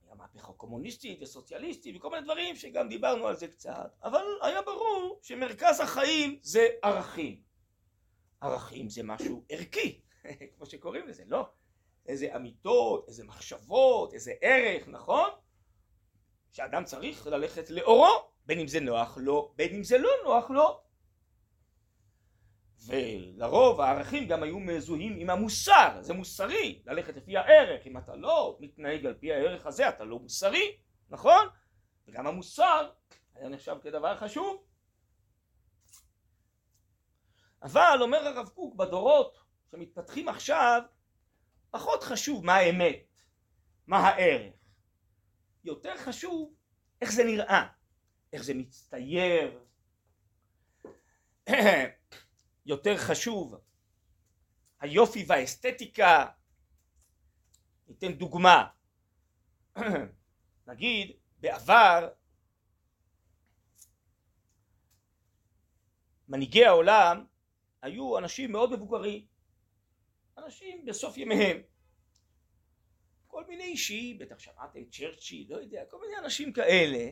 היה 0.05 0.15
מהפכה 0.15 0.53
קומוניסטית 0.53 1.23
וסוציאליסטית 1.23 1.97
וכל 1.97 2.11
מיני 2.11 2.23
דברים 2.23 2.57
שגם 2.57 2.88
דיברנו 2.88 3.27
על 3.27 3.37
זה 3.37 3.49
קצת 3.49 3.97
אבל 4.03 4.25
היה 4.43 4.62
ברור 4.62 5.21
שמרכז 5.23 5.81
החיים 5.81 6.38
זה 6.43 6.67
ערכים 6.83 7.52
ערכים 8.43 8.89
זה 8.89 9.03
משהו 9.03 9.45
ערכי 9.49 10.01
כמו 10.57 10.67
שקוראים 10.67 11.09
לזה 11.09 11.23
לא 11.27 11.49
איזה 12.07 12.37
אמיתות, 12.37 13.09
איזה 13.09 13.25
מחשבות, 13.25 14.15
איזה 14.15 14.33
ערך, 14.41 14.89
נכון? 14.89 15.31
שאדם 16.53 16.85
צריך 16.85 17.27
ללכת 17.27 17.71
לאורו, 17.71 18.33
בין 18.47 18.59
אם 18.59 18.67
זה 18.67 18.81
נוח 18.81 19.19
לו, 19.21 19.53
בין 19.57 19.75
אם 19.75 19.85
זה 19.85 19.99
לא 19.99 20.11
נוח 20.25 20.51
לו. 20.51 20.81
ולרוב 22.87 23.81
הערכים 23.81 24.29
גם 24.29 24.43
היו 24.43 24.61
מזוהים 24.61 25.17
עם 25.19 25.31
המוסר, 25.31 25.99
זה 26.01 26.13
מוסרי, 26.13 26.83
ללכת 26.87 27.17
לפי 27.17 27.37
הערך, 27.37 27.87
אם 27.87 27.99
אתה 27.99 28.17
לא 28.17 28.57
מתנהג 28.61 29.07
על 29.07 29.15
פי 29.15 29.33
הערך 29.33 29.67
הזה 29.67 29.89
אתה 29.89 30.05
לא 30.05 30.19
מוסרי, 30.19 30.77
נכון? 31.11 31.47
וגם 32.09 32.27
המוסר 32.27 32.91
היה 33.35 33.49
נחשב 33.49 33.77
כדבר 33.83 34.17
חשוב. 34.17 34.65
אבל 37.62 37.98
אומר 38.01 38.29
הרב 38.29 38.48
קוק 38.48 38.75
בדורות 38.75 39.38
שמתפתחים 39.70 40.29
עכשיו 40.29 40.83
פחות 41.70 42.03
חשוב 42.03 42.44
מה 42.44 42.55
האמת, 42.55 42.96
מה 43.87 43.98
הערך, 43.98 44.55
יותר 45.64 45.96
חשוב 45.96 46.55
איך 47.01 47.12
זה 47.12 47.25
נראה, 47.25 47.66
איך 48.33 48.42
זה 48.42 48.55
מצטייר, 48.55 49.64
יותר 52.66 52.96
חשוב 52.96 53.55
היופי 54.81 55.25
והאסתטיקה. 55.29 56.27
ניתן 57.88 58.12
דוגמה, 58.12 58.68
נגיד 60.66 61.16
בעבר 61.38 62.09
מנהיגי 66.29 66.64
העולם 66.64 67.25
היו 67.83 68.18
אנשים 68.18 68.53
מאוד 68.53 68.73
מבוגרים, 68.73 69.27
אנשים 70.38 70.87
בסוף 70.87 71.18
ימיהם, 71.18 71.62
כל 73.27 73.45
מיני 73.47 73.64
אישים, 73.64 74.18
בטח 74.18 74.38
שמעתם 74.38 74.85
צ'רצ'י, 74.85 75.47
לא 75.51 75.57
יודע, 75.57 75.85
כל 75.90 76.01
מיני 76.01 76.18
אנשים 76.18 76.53
כאלה 76.53 77.11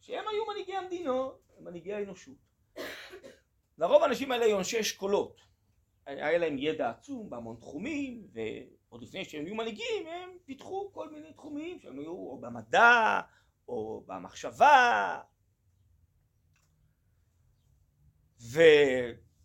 שהם 0.00 0.24
היו 0.28 0.46
מנהיגי 0.46 0.76
המדינות, 0.76 1.52
מנהיגי 1.60 1.92
האנושות. 1.92 2.36
לרוב 3.78 4.02
האנשים 4.02 4.32
האלה 4.32 4.44
היו 4.44 4.58
אנשי 4.58 4.80
אשכולות, 4.80 5.40
היה 6.06 6.38
להם 6.38 6.58
ידע 6.58 6.90
עצום 6.90 7.30
בהמון 7.30 7.56
תחומים 7.60 8.28
ועוד 8.32 9.02
לפני 9.02 9.24
שהם 9.24 9.44
היו 9.44 9.54
מנהיגים 9.54 10.06
הם 10.06 10.30
פיתחו 10.44 10.90
כל 10.92 11.10
מיני 11.10 11.32
תחומים 11.32 11.80
שהם 11.80 11.98
היו 11.98 12.10
או 12.10 12.38
במדע 12.40 13.20
או 13.68 14.04
במחשבה 14.06 15.20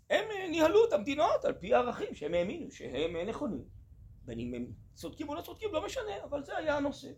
והם 0.10 0.52
ניהלו 0.52 0.88
את 0.88 0.94
המדינות 0.94 1.46
על 1.46 1.54
פי 1.54 1.74
הערכים 1.74 2.16
שהם 2.16 2.34
האמינו 2.34 2.72
שהם 2.72 3.18
נכונים. 3.30 3.66
בין 4.26 4.40
אם 4.40 4.54
הם 4.54 4.74
צודקים 4.94 5.30
או 5.30 5.36
לא 5.36 5.42
צודקים 5.42 5.74
לא 5.74 5.86
משנה 5.86 6.24
אבל 6.24 6.44
זה 6.44 6.58
היה 6.58 6.78
הנושא. 6.78 7.12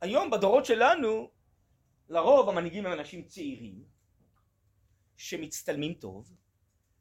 היום 0.00 0.30
בדורות 0.30 0.64
שלנו 0.64 1.30
לרוב 2.08 2.48
המנהיגים 2.48 2.86
הם 2.86 2.92
אנשים 2.92 3.24
צעירים 3.24 3.84
שמצטלמים 5.16 5.94
טוב 5.94 6.32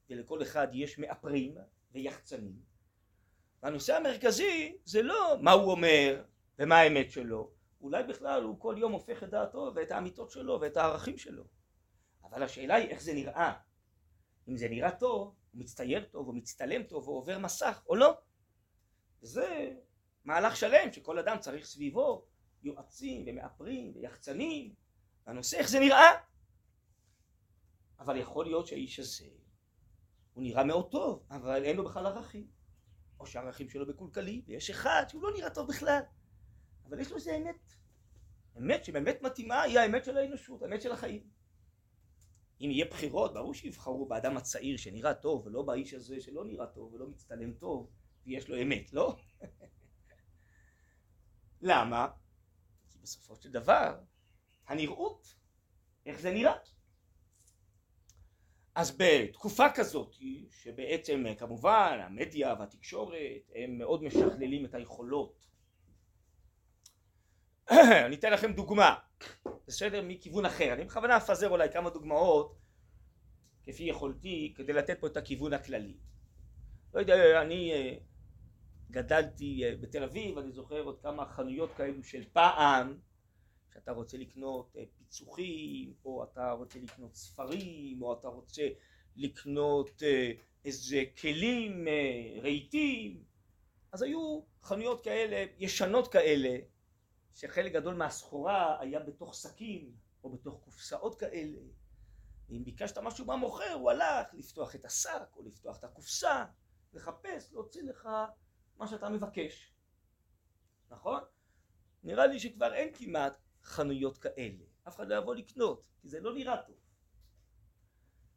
ולכל 0.10 0.42
אחד 0.42 0.68
יש 0.74 1.00
מאפרים 1.00 1.56
ויחצנים. 1.92 2.62
והנושא 3.64 3.96
המרכזי 3.96 4.78
זה 4.86 5.02
לא 5.02 5.36
מה 5.42 5.52
הוא 5.52 5.72
אומר 5.72 6.24
ומה 6.60 6.80
האמת 6.80 7.12
שלו 7.12 7.52
אולי 7.82 8.04
בכלל 8.04 8.44
הוא 8.44 8.60
כל 8.60 8.76
יום 8.78 8.92
הופך 8.92 9.24
את 9.24 9.30
דעתו 9.30 9.72
ואת 9.76 9.92
האמיתות 9.92 10.32
שלו 10.32 10.58
ואת 10.62 10.78
הערכים 10.78 11.18
שלו. 11.18 11.44
אבל 12.24 12.44
השאלה 12.44 12.76
היא 12.76 12.90
איך 12.90 13.02
זה 13.02 13.14
נראה 13.14 13.54
אם 14.48 14.58
זה 14.58 14.70
נראה 14.70 14.92
טוב 14.92 15.36
הוא 15.52 15.62
מצטייר 15.62 16.04
טוב 16.04 16.28
הוא 16.28 16.36
מצטלם 16.36 16.84
טוב 16.84 17.08
הוא 17.08 17.18
עובר 17.18 17.40
מסך 17.40 17.84
או 17.90 17.96
לא. 17.96 18.18
זה 19.22 19.74
מהלך 20.26 20.56
שלם 20.56 20.92
שכל 20.92 21.20
אדם 21.20 21.40
צריך 21.40 21.66
סביבו 21.66 22.26
יועצים 22.64 23.26
ומאפרים 23.28 23.92
ויחצנים 23.96 24.74
והנושא 25.28 25.58
איך 25.58 25.70
זה 25.70 25.80
נראה. 25.80 26.12
אבל 28.00 28.18
יכול 28.18 28.46
להיות 28.46 28.68
שהאיש 28.68 29.00
הזה 29.00 29.26
הוא 30.34 30.44
נראה 30.44 30.64
מאוד 30.64 30.92
טוב 30.92 31.26
אבל 31.30 31.64
אין 31.64 31.78
לו 31.78 31.84
בכלל 31.84 32.06
ערכים. 32.06 32.48
או 33.20 33.28
שהערכים 33.28 33.70
שלו 33.70 33.86
מקולקלים 33.88 34.42
ויש 34.46 34.70
אחד 34.70 35.04
שהוא 35.08 35.24
לא 35.24 35.34
נראה 35.34 35.50
טוב 35.50 35.68
בכלל. 35.68 36.02
אבל 36.86 37.00
יש 37.00 37.12
לו 37.12 37.16
איזה 37.16 37.36
אמת. 37.36 37.74
אמת 38.58 38.86
שבאמת 38.86 39.22
מתאימה 39.22 39.62
היא 39.62 39.80
האמת 39.80 40.06
של 40.06 40.18
האנושות 40.18 40.62
האמת 40.62 40.82
של 40.82 40.92
החיים 40.92 41.24
אם 42.64 42.72
יהיה 42.72 42.86
בחירות 42.86 43.34
ברור 43.34 43.54
שיבחרו 43.54 44.06
באדם 44.06 44.38
הצעיר 44.38 44.78
שנראה 44.78 45.14
טוב 45.14 45.48
ולא 45.48 45.62
באיש 45.62 45.94
הזה 45.94 46.22
שלא 46.22 46.46
נראה 46.46 46.68
טוב 46.68 46.94
ולא 46.94 47.08
מצטלם 47.08 47.54
טוב 47.54 47.90
ויש 48.26 48.50
לו 48.50 48.62
אמת 48.62 48.94
לא? 48.94 49.16
למה? 51.62 52.08
כי 52.90 53.00
בסופו 53.00 53.36
של 53.36 53.52
דבר 53.52 54.00
הנראות 54.68 55.36
איך 56.06 56.20
זה 56.20 56.32
נראה 56.32 56.54
אז 58.76 58.98
בתקופה 58.98 59.66
כזאת 59.76 60.16
שבעצם 60.50 61.26
כמובן 61.38 62.00
המדיה 62.04 62.56
והתקשורת 62.60 63.52
הם 63.56 63.78
מאוד 63.78 64.04
משכללים 64.04 64.66
את 64.66 64.74
היכולות 64.74 65.48
אני 68.06 68.16
אתן 68.16 68.34
לכם 68.34 68.54
דוגמה. 68.54 68.96
בסדר? 69.68 70.02
מכיוון 70.08 70.46
אחר. 70.46 70.74
אני 70.74 70.86
בכוונה 70.86 71.18
אפזר 71.18 71.50
אולי 71.50 71.72
כמה 71.72 71.90
דוגמאות 71.90 72.56
כפי 73.64 73.84
יכולתי 73.84 74.54
כדי 74.56 74.74
לתת 74.74 75.00
פה 75.00 75.08
את 75.08 75.18
הכיוון 75.18 75.54
הכללי. 75.54 75.98
לא 76.94 77.00
יודע 77.00 77.42
אני 77.42 77.74
אה, 77.74 77.96
גדלתי 78.92 79.64
אה, 79.64 79.76
בתל 79.76 80.04
אביב 80.04 80.38
אני 80.38 80.52
זוכר 80.52 80.82
עוד 80.82 81.00
כמה 81.02 81.26
חנויות 81.26 81.74
כאלו 81.78 82.04
של 82.04 82.24
פעם 82.34 82.98
שאתה 83.74 83.92
רוצה 83.92 84.18
לקנות 84.18 84.76
אה, 84.78 84.84
פיצוחים, 84.98 85.94
או 86.06 86.24
אתה 86.24 86.52
רוצה 86.52 86.80
לקנות 86.80 87.16
ספרים, 87.16 88.02
או 88.02 88.14
אתה 88.14 88.28
רוצה 88.28 88.68
לקנות 89.16 90.04
איזה 90.66 91.04
כלים 91.22 91.88
רהיטים, 92.42 93.24
אז 93.92 94.02
היו 94.02 94.42
חנויות 94.64 95.04
כאלה, 95.04 95.46
ישנות 95.60 96.08
כאלה, 96.08 96.58
שחלק 97.34 97.72
גדול 97.72 97.96
מהסחורה 97.96 98.80
היה 98.80 99.00
בתוך 99.00 99.36
שקים, 99.36 99.96
או 100.24 100.30
בתוך 100.30 100.62
קופסאות 100.64 101.20
כאלה. 101.20 101.60
ואם 102.50 102.64
ביקשת 102.64 102.98
משהו 102.98 103.26
מהמוכר, 103.26 103.74
הוא 103.74 103.92
הלך 103.92 104.34
לפתוח 104.34 104.76
את 104.76 104.86
השק, 104.86 105.36
או 105.36 105.44
לפתוח 105.44 105.80
את 105.80 105.84
הקופסה, 105.84 106.46
לחפש, 106.94 107.54
להוציא 107.54 107.84
לך 107.84 108.10
מה 108.78 108.88
שאתה 108.88 109.10
מבקש. 109.10 109.74
נכון? 110.90 111.24
נראה 112.04 112.28
לי 112.28 112.40
שכבר 112.40 112.74
אין 112.74 112.94
כמעט 112.94 113.34
חנויות 113.64 114.18
כאלה. 114.18 114.66
אף 114.88 114.96
אחד 114.96 115.08
לא 115.08 115.16
יבוא 115.16 115.36
לקנות, 115.36 115.84
כי 116.02 116.10
זה 116.10 116.20
לא 116.20 116.34
נראה 116.34 116.62
טוב. 116.68 116.76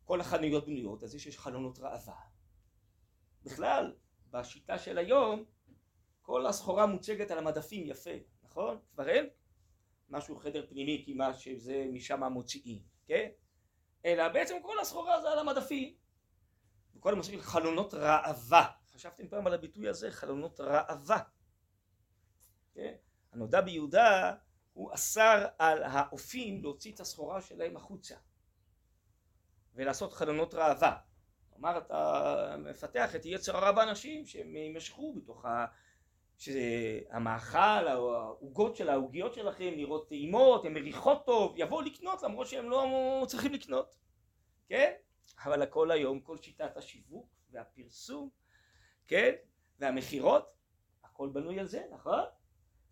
כל 0.04 0.20
החנויות 0.20 0.66
בנויות, 0.66 1.02
אז 1.02 1.14
יש 1.14 1.38
חלונות 1.38 1.78
ראווה. 1.78 2.20
בכלל, 3.42 3.96
בשיטה 4.30 4.78
של 4.78 4.98
היום, 4.98 5.44
כל 6.22 6.46
הסחורה 6.46 6.86
מוצגת 6.86 7.30
על 7.30 7.38
המדפים 7.38 7.86
יפה, 7.86 8.10
נכון? 8.56 8.78
כבר 8.94 9.08
אין 9.08 9.28
משהו 10.08 10.36
חדר 10.36 10.66
פנימי 10.68 11.02
כמעט 11.06 11.38
שזה 11.38 11.86
משם 11.92 12.24
מוציאים, 12.24 12.82
כן? 13.06 13.28
אלא 14.04 14.28
בעצם 14.28 14.56
כל 14.62 14.78
הסחורה 14.80 15.20
זה 15.20 15.30
על 15.30 15.38
המדפים. 15.38 15.94
וכל 16.96 17.12
המושגים 17.12 17.40
חלונות 17.40 17.94
ראווה. 17.94 18.66
חשבתם 18.94 19.28
פעם 19.28 19.46
על 19.46 19.54
הביטוי 19.54 19.88
הזה? 19.88 20.10
חלונות 20.10 20.60
ראווה. 20.60 21.18
כן? 22.74 22.94
הנודע 23.32 23.60
ביהודה 23.60 24.34
הוא 24.72 24.94
אסר 24.94 25.46
על 25.58 25.82
האופים 25.82 26.62
להוציא 26.62 26.92
את 26.94 27.00
הסחורה 27.00 27.40
שלהם 27.40 27.76
החוצה 27.76 28.16
ולעשות 29.74 30.12
חלונות 30.12 30.54
ראווה. 30.54 30.96
כלומר 31.50 31.78
אתה 31.78 32.56
מפתח 32.58 33.16
את 33.16 33.20
יצר 33.24 33.56
הרע 33.56 33.72
באנשים 33.72 34.26
שהם 34.26 34.56
יימשכו 34.56 35.14
בתוך. 35.14 35.44
שהמאכל 36.36 37.88
העוגות 37.88 38.76
של 38.76 38.88
העוגיות 38.88 39.34
שלכם 39.34 39.72
נראות 39.76 40.08
טעימות, 40.08 40.64
הן 40.64 40.74
מריחות 40.74 41.26
טוב, 41.26 41.54
יבואו 41.56 41.80
לקנות 41.82 42.22
למרות 42.22 42.46
שהם 42.46 42.70
לא 42.70 43.24
צריכים 43.28 43.52
לקנות, 43.52 43.96
כן? 44.68 44.92
אבל 45.44 45.62
הכל 45.62 45.90
היום, 45.90 46.20
כל 46.20 46.38
שיטת 46.38 46.76
השיווק 46.76 47.28
והפרסום, 47.50 48.30
כן? 49.06 49.32
והמכירות, 49.78 50.52
הכל 51.04 51.28
בנוי 51.32 51.60
על 51.60 51.66
זה, 51.66 51.82
נכון? 51.90 52.24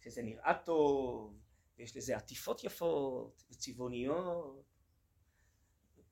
שזה 0.01 0.23
נראה 0.23 0.55
טוב, 0.65 1.39
ויש 1.79 1.97
לזה 1.97 2.17
עטיפות 2.17 2.65
יפות 2.65 3.45
וצבעוניות, 3.51 4.65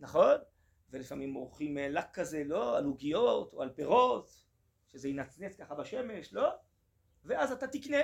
נכון? 0.01 0.37
ולפעמים 0.91 1.35
עורכים 1.35 1.79
אה, 1.79 1.89
לק 1.89 2.07
כזה, 2.13 2.45
לא? 2.45 2.79
על 2.79 2.85
עוגיות 2.85 3.53
או 3.53 3.63
על 3.63 3.73
פירות, 3.73 4.45
שזה 4.89 5.09
ינצנץ 5.09 5.57
ככה 5.57 5.75
בשמש, 5.75 6.33
לא? 6.33 6.49
ואז 7.25 7.53
אתה 7.53 7.67
תקנה. 7.67 8.03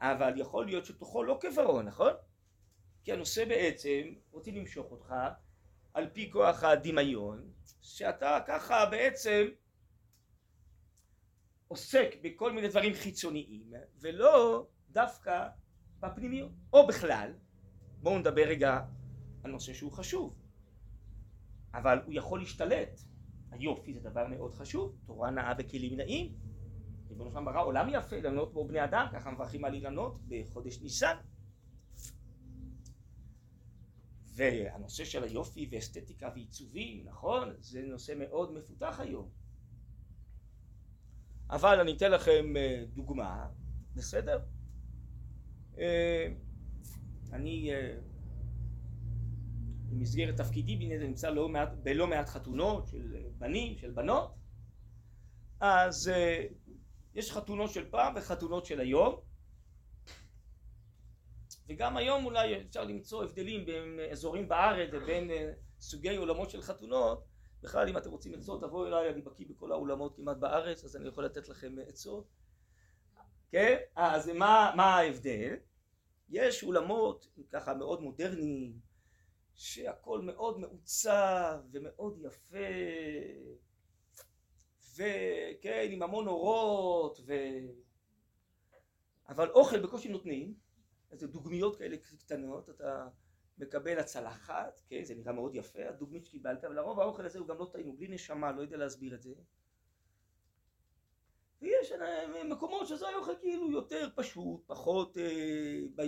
אבל 0.00 0.32
יכול 0.36 0.66
להיות 0.66 0.84
שתוכו 0.84 1.22
לא 1.24 1.38
כברון, 1.40 1.86
נכון? 1.86 2.12
כי 3.04 3.12
הנושא 3.12 3.44
בעצם 3.44 4.14
רוצים 4.30 4.56
למשוך 4.56 4.90
אותך 4.90 5.14
על 5.94 6.10
פי 6.12 6.30
כוח 6.32 6.64
הדמיון, 6.64 7.52
שאתה 7.82 8.38
ככה 8.46 8.86
בעצם 8.86 9.48
עוסק 11.68 12.14
בכל 12.22 12.52
מיני 12.52 12.68
דברים 12.68 12.94
חיצוניים, 12.94 13.72
ולא 14.00 14.66
דווקא 14.90 15.48
בפנימיות. 16.00 16.50
או 16.72 16.86
בכלל, 16.86 17.32
בואו 18.02 18.18
נדבר 18.18 18.42
רגע 18.42 18.80
על 19.44 19.50
נושא 19.50 19.72
שהוא 19.72 19.92
חשוב, 19.92 20.38
אבל 21.74 21.98
הוא 22.04 22.14
יכול 22.14 22.40
להשתלט. 22.40 23.00
היופי 23.50 23.94
זה 23.94 24.00
דבר 24.00 24.26
מאוד 24.26 24.54
חשוב, 24.54 24.96
תורה 25.06 25.30
נאה 25.30 25.52
וכלים 25.58 25.96
נאים. 25.96 26.36
ריבונו 27.12 27.30
שלם 27.30 27.44
ברא 27.44 27.64
עולם 27.64 27.88
יפה, 27.92 28.16
לנות 28.16 28.52
בו 28.52 28.68
בני 28.68 28.84
אדם, 28.84 29.06
ככה 29.12 29.30
מברכים 29.30 29.64
על 29.64 29.74
אילנות 29.74 30.20
בחודש 30.28 30.80
ניסן. 30.80 31.16
והנושא 34.34 35.04
של 35.04 35.24
היופי 35.24 35.68
ואסתטיקה 35.72 36.30
ועיצובים, 36.34 37.04
נכון? 37.04 37.48
זה 37.58 37.82
נושא 37.82 38.12
מאוד 38.18 38.52
מפותח 38.52 39.00
היום. 39.00 39.30
אבל 41.50 41.80
אני 41.80 41.96
אתן 41.96 42.10
לכם 42.10 42.56
אה, 42.56 42.84
דוגמה, 42.94 43.48
בסדר? 43.94 44.40
אה, 45.78 46.26
אני 47.32 47.72
אה, 47.72 47.96
במסגרת 49.88 50.36
תפקידי 50.36 50.98
נמצא 50.98 51.30
לא 51.30 51.48
מעט, 51.48 51.72
בלא 51.82 52.06
מעט 52.06 52.28
חתונות 52.28 52.86
של 52.86 53.16
בנים, 53.38 53.76
של 53.78 53.90
בנות, 53.90 54.34
אז 55.60 56.10
יש 57.14 57.32
חתונות 57.32 57.70
של 57.70 57.90
פעם 57.90 58.14
וחתונות 58.16 58.66
של 58.66 58.80
היום 58.80 59.20
וגם 61.68 61.96
היום 61.96 62.24
אולי 62.24 62.62
אפשר 62.62 62.84
למצוא 62.84 63.24
הבדלים 63.24 63.66
בין 63.66 64.00
אזורים 64.10 64.48
בארץ 64.48 64.90
ובין 64.92 65.30
סוגי 65.80 66.16
עולמות 66.16 66.50
של 66.50 66.62
חתונות 66.62 67.24
בכלל 67.62 67.88
אם 67.88 67.96
אתם 67.96 68.10
רוצים 68.10 68.34
עצות 68.34 68.60
תבואו 68.60 68.86
אליי 68.86 69.10
אני 69.10 69.22
בקיא 69.22 69.46
בכל 69.48 69.72
האולמות 69.72 70.16
כמעט 70.16 70.36
בארץ 70.36 70.84
אז 70.84 70.96
אני 70.96 71.08
יכול 71.08 71.24
לתת 71.24 71.48
לכם 71.48 71.76
עצות 71.86 72.28
כן? 73.50 73.76
אז 73.96 74.28
מה, 74.28 74.72
מה 74.76 74.84
ההבדל? 74.84 75.56
יש 76.30 76.62
אולמות 76.62 77.28
ככה 77.50 77.74
מאוד 77.74 78.00
מודרניים 78.00 78.80
שהכל 79.54 80.20
מאוד 80.20 80.58
מעוצב 80.58 81.60
ומאוד 81.72 82.18
יפה 82.26 82.56
וכן 85.02 85.88
עם 85.90 86.02
המון 86.02 86.26
אורות 86.28 87.20
ו... 87.26 87.34
אבל 89.28 89.50
אוכל 89.50 89.80
בקושי 89.80 90.08
נותנים 90.08 90.54
איזה 91.12 91.26
דוגמיות 91.26 91.76
כאלה 91.76 91.96
קטנות 91.96 92.70
אתה 92.70 93.08
מקבל 93.58 93.98
הצלחת, 93.98 94.80
כן, 94.88 95.04
זה 95.04 95.14
נראה 95.14 95.32
מאוד 95.32 95.54
יפה, 95.54 95.88
הדוגמית 95.88 96.24
שקיבלת, 96.24 96.64
אבל 96.64 96.74
לרוב 96.74 97.00
האוכל 97.00 97.26
הזה 97.26 97.38
הוא 97.38 97.48
גם 97.48 97.58
לא 97.58 97.68
טעים, 97.72 97.86
הוא 97.86 97.96
בלי 97.98 98.08
נשמה, 98.08 98.52
לא 98.52 98.62
יודע 98.62 98.76
להסביר 98.76 99.14
את 99.14 99.22
זה. 99.22 99.34
ויש 101.62 101.92
אה, 101.92 102.44
מקומות 102.44 102.86
שזה 102.86 103.08
האוכל 103.08 103.32
כאילו 103.40 103.70
יותר 103.70 104.08
פשוט, 104.14 104.62
פחות, 104.66 105.18
אה, 105.18 105.78
ב... 105.94 106.02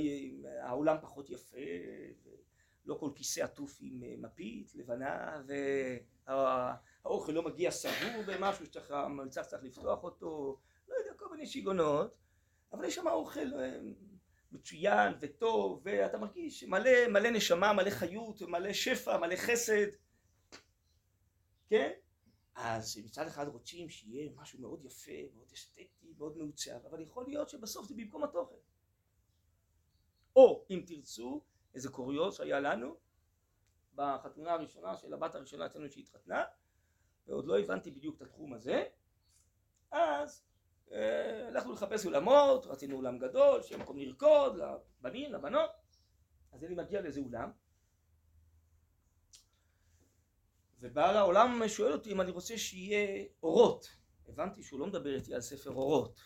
העולם 0.62 0.97
פחות 1.01 1.30
יפה, 1.30 1.57
לא 2.84 2.95
כל 2.95 3.11
כיסא 3.14 3.40
עטוף 3.40 3.78
עם 3.80 4.03
אה, 4.03 4.14
מפית 4.18 4.74
לבנה, 4.74 5.42
והאוכל 7.05 7.32
לא 7.32 7.42
מגיע 7.42 7.70
סגור 7.70 8.22
במשהו 8.26 8.66
שצריך, 8.66 8.90
המלצר 8.90 9.42
צריך 9.42 9.62
לפתוח 9.62 10.02
אותו, 10.05 10.61
לא 10.88 10.94
יודע, 10.94 11.14
כל 11.16 11.30
מיני 11.30 11.46
שיגעונות, 11.46 12.14
אבל 12.72 12.84
יש 12.84 12.94
שם 12.94 13.09
אוכל 13.09 13.55
אה, 13.55 13.78
מצוין 14.52 15.14
וטוב 15.20 15.82
ואתה 15.84 16.18
מרגיש 16.18 16.64
מלא, 16.64 17.09
מלא 17.09 17.30
נשמה, 17.30 17.72
מלא 17.72 17.90
חיות, 17.90 18.42
מלא 18.42 18.72
שפע, 18.72 19.18
מלא 19.18 19.36
חסד, 19.36 19.86
כן? 21.68 21.90
אז 22.55 22.98
מצד 23.05 23.26
אחד 23.26 23.48
רוצים 23.48 23.88
שיהיה 23.88 24.30
משהו 24.36 24.61
מאוד 24.61 24.84
יפה, 24.84 25.12
מאוד 25.34 25.52
אסתטי, 25.52 26.12
מאוד 26.18 26.36
מעוצב, 26.36 26.86
אבל 26.90 27.00
יכול 27.00 27.24
להיות 27.26 27.48
שבסוף 27.48 27.86
זה 27.86 27.94
במקום 27.94 28.24
התוכן. 28.24 28.57
או 30.36 30.66
אם 30.70 30.82
תרצו, 30.86 31.44
איזה 31.74 31.88
קוריוז 31.88 32.34
שהיה 32.34 32.61
לנו 32.61 32.96
בחתונה 33.94 34.52
הראשונה 34.52 34.96
של 34.96 35.14
הבת 35.14 35.34
הראשונה 35.34 35.66
אצלנו 35.66 35.90
שהתחתנה, 35.90 36.44
ועוד 37.27 37.47
לא 37.47 37.59
הבנתי 37.59 37.91
בדיוק 37.91 38.16
את 38.16 38.22
התחום 38.22 38.53
הזה, 38.53 38.85
אז 39.91 40.45
אה, 40.93 41.49
הלכנו 41.49 41.72
לחפש 41.72 42.07
אולמות, 42.07 42.66
רצינו 42.66 42.97
אולם 42.97 43.18
גדול, 43.18 43.62
שיהיה 43.62 43.83
מקום 43.83 43.99
לרקוד, 43.99 44.57
לבנים, 44.57 45.33
לבנות, 45.33 45.70
אז 46.53 46.64
אני 46.64 46.75
מגיע 46.75 47.01
לאיזה 47.01 47.20
אולם, 47.20 47.51
ובעל 50.81 51.16
העולם 51.16 51.68
שואל 51.68 51.93
אותי 51.93 52.12
אם 52.12 52.20
אני 52.20 52.31
רוצה 52.31 52.59
שיהיה 52.59 53.25
אורות, 53.43 53.97
הבנתי 54.29 54.62
שהוא 54.62 54.81
לא 54.81 54.87
מדבר 54.87 55.14
איתי 55.14 55.35
על 55.35 55.41
ספר 55.41 55.70
אורות, 55.70 56.20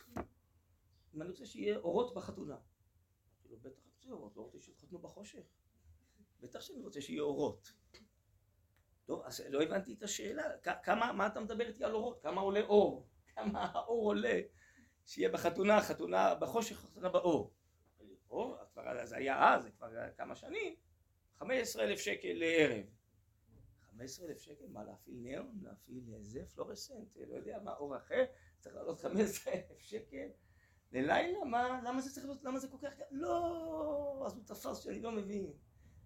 אם 1.15 1.23
אני 1.23 1.31
רוצה 1.31 1.47
שיהיה 1.47 1.77
אורות 1.77 2.15
בחתונה, 2.15 2.57
בטח 3.51 3.71
רוצה 3.97 4.11
אורות, 4.11 4.37
לא 4.37 4.43
רוצה 4.43 4.61
שיתחתנו 4.61 4.99
בחושך, 4.99 5.43
בטח 6.41 6.61
שאני 6.61 6.83
רוצה 6.83 7.01
שיהיה 7.01 7.23
אורות, 7.23 7.73
טוב 9.09 9.23
אז 9.25 9.41
לא 9.49 9.63
הבנתי 9.63 9.93
את 9.93 10.03
השאלה, 10.03 10.43
כמה, 10.83 11.13
מה 11.13 11.27
אתה 11.27 11.41
מדבר 11.41 11.67
איתי 11.67 11.85
על 11.85 11.93
אורות, 11.95 12.23
כמה 12.23 12.41
עולה 12.41 12.61
אור? 12.61 13.09
כמה 13.35 13.71
האור 13.73 14.05
עולה? 14.05 14.41
שיהיה 15.07 15.29
בחתונה, 15.29 15.81
חתונה 15.81 16.35
בחושך, 16.35 16.77
חתונה 16.77 17.09
באור. 17.09 17.55
אור, 18.31 18.57
כבר 18.73 19.05
זה 19.07 19.17
היה 19.17 19.55
אז, 19.55 19.63
זה 19.63 19.71
כבר 19.71 19.89
כמה 20.17 20.35
שנים, 20.35 20.75
15 21.39 21.85
אלף 21.85 21.99
שקל 21.99 22.33
לערב. 22.33 22.85
15 23.91 24.27
אלף 24.27 24.41
שקל, 24.41 24.67
מה 24.69 24.85
להפעיל 24.85 25.17
ניאון, 25.17 25.61
להפעיל 25.63 26.15
איזה 26.15 26.41
פלורסנט, 26.55 27.17
לא 27.17 27.37
יודע 27.37 27.59
מה, 27.65 27.75
אור 27.75 27.97
אחר, 27.97 28.25
צריך 28.59 28.75
לעלות 28.75 29.01
15 29.01 29.53
אלף 29.53 29.81
שקל? 29.81 30.29
ללילה, 30.93 31.45
מה, 31.45 31.81
למה 31.85 32.01
זה 32.01 32.15
צריך 32.15 32.27
להיות, 32.27 32.45
למה 32.45 32.59
זה 32.59 32.69
כל 32.69 32.79
כך, 32.83 32.93
לא, 33.11 34.23
אז 34.27 34.37
הוא 34.37 34.45
תפס 34.45 34.79
שאני 34.79 35.01
לא 35.01 35.13
מבין. 35.13 35.53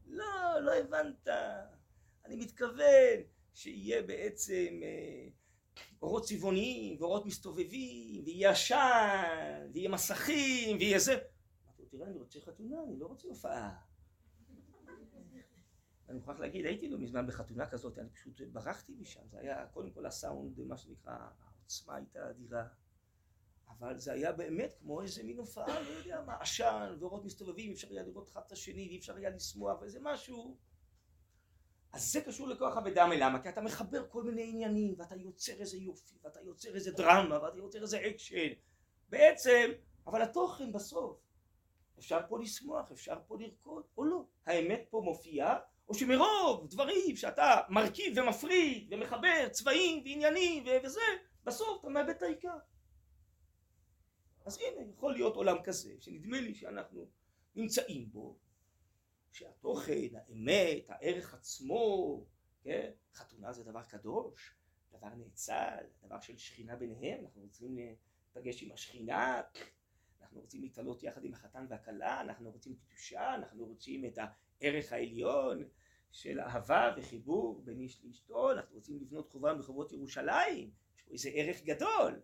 לא, 0.07 0.61
לא 0.61 0.75
הבנת. 0.75 1.29
אני 2.25 2.37
מתכוון 2.37 3.21
שיהיה 3.55 4.03
בעצם 4.03 4.81
אה, 4.83 5.29
אורות 6.03 6.25
צבעוניים 6.25 6.97
ואורות 7.01 7.27
מסתובבים 7.27 8.25
ויהיה 8.25 8.51
עשן 8.51 9.71
ויהיה 9.75 9.89
מסכים 9.89 10.77
ויהיה 10.77 10.99
זה. 10.99 11.13
אמרתי 11.13 11.83
לו 11.83 11.89
תראה 11.89 12.07
אני 12.07 12.19
רוצה 12.19 12.41
חתונה 12.41 12.83
אני 12.83 12.99
לא 12.99 13.07
רוצה 13.07 13.29
הופעה. 13.29 13.79
אני 16.09 16.19
מוכרח 16.19 16.39
להגיד 16.39 16.67
הייתי 16.67 16.89
לא 16.89 16.99
מזמן 16.99 17.27
בחתונה 17.27 17.67
כזאת 17.67 17.99
אני 17.99 18.11
פשוט 18.11 18.41
ברחתי 18.53 18.95
משם. 19.01 19.21
זה 19.31 19.39
היה 19.39 19.67
קודם 19.67 19.91
כל 19.91 20.07
הסאונד 20.07 20.61
מה 20.61 20.77
שנקרא 20.77 21.17
העוצמה 21.41 21.97
הייתה 21.97 22.31
אדירה. 22.31 22.67
אבל 23.69 23.99
זה 23.99 24.13
היה 24.13 24.33
באמת 24.33 24.75
כמו 24.81 25.03
איזה 25.03 25.23
מין 25.23 25.39
הופעה 25.39 25.81
לא 25.81 25.89
יודע 25.89 26.23
מה 26.27 26.35
עשן 26.41 26.97
ואורות 26.99 27.25
מסתובבים 27.25 27.73
אפשר 27.73 27.89
היה 27.91 28.03
לראות 28.03 28.29
אחד 28.29 28.41
את 28.47 28.53
השני 28.53 28.89
ואי 28.89 28.99
אפשר 28.99 29.17
היה 29.17 29.31
לשמוח 29.31 29.83
וזה 29.83 29.99
משהו 30.03 30.57
אז 31.93 32.13
זה 32.13 32.21
קשור 32.21 32.49
לכוח 32.49 32.77
המדמה 32.77 33.07
למה? 33.07 33.43
כי 33.43 33.49
אתה 33.49 33.61
מחבר 33.61 34.09
כל 34.09 34.23
מיני 34.23 34.49
עניינים 34.49 34.95
ואתה 34.99 35.17
יוצר 35.17 35.53
איזה 35.53 35.77
יופי 35.79 36.15
ואתה 36.25 36.41
יוצר 36.41 36.75
איזה 36.75 36.93
דרמה 36.93 37.43
ואתה 37.43 37.59
יוצר 37.59 37.83
איזה 37.83 38.07
אקשן 38.07 38.49
בעצם 39.09 39.71
אבל 40.07 40.23
התוכן 40.23 40.73
בסוף 40.73 41.19
אפשר 41.99 42.21
פה 42.29 42.39
לשמוח 42.39 42.93
אפשר 42.93 43.19
פה 43.27 43.37
לרקוד 43.41 43.85
או 43.97 44.05
לא? 44.05 44.25
האמת 44.47 44.85
פה 44.91 45.01
מופיעה 45.05 45.59
או 45.89 45.95
שמרוב 45.95 46.67
דברים 46.71 47.17
שאתה 47.17 47.61
מרכיב 47.69 48.19
ומפריד 48.19 48.93
ומחבר 48.93 49.49
צבעים 49.51 50.03
ועניינים 50.05 50.65
וזה 50.85 51.01
בסוף 51.45 51.81
אתה 51.81 51.89
מאבד 51.89 52.09
את 52.09 52.23
העיקר. 52.23 52.57
אז 54.45 54.59
הנה 54.59 54.91
יכול 54.91 55.13
להיות 55.13 55.37
עולם 55.37 55.57
כזה 55.65 55.95
שנדמה 56.01 56.41
לי 56.41 56.55
שאנחנו 56.55 57.07
נמצאים 57.55 58.11
בו 58.11 58.37
שהתוכן, 59.33 60.09
האמת, 60.15 60.85
הערך 60.89 61.35
עצמו, 61.35 62.25
כן? 62.63 62.91
חתונה 63.15 63.53
זה 63.53 63.65
דבר 63.65 63.83
קדוש, 63.83 64.55
דבר 64.93 65.09
נאצל, 65.15 65.85
דבר 66.03 66.21
של 66.21 66.39
שכינה 66.39 66.77
ביניהם, 66.77 67.25
אנחנו 67.25 67.43
רוצים 67.43 67.77
להיפגש 67.77 68.63
עם 68.63 68.73
השכינה, 68.73 69.43
אנחנו 70.23 70.41
רוצים 70.41 70.63
להתעלות 70.63 71.03
יחד 71.03 71.25
עם 71.25 71.35
החתן 71.35 71.67
והכלה, 71.69 72.21
אנחנו 72.21 72.51
רוצים 72.51 72.77
קדושה, 72.77 73.35
אנחנו 73.35 73.65
רוצים 73.65 74.05
את 74.05 74.19
הערך 74.19 74.93
העליון 74.93 75.65
של 76.11 76.41
אהבה 76.41 76.95
וחיבור 76.97 77.63
בין 77.65 77.81
איש 77.81 78.05
לאשתו, 78.05 78.53
אנחנו 78.53 78.75
רוצים 78.75 78.99
לבנות 79.01 79.29
חובה 79.29 79.55
ברחובות 79.55 79.93
ירושלים, 79.93 80.71
יש 80.97 81.03
פה 81.03 81.13
איזה 81.13 81.31
ערך 81.35 81.63
גדול. 81.63 82.21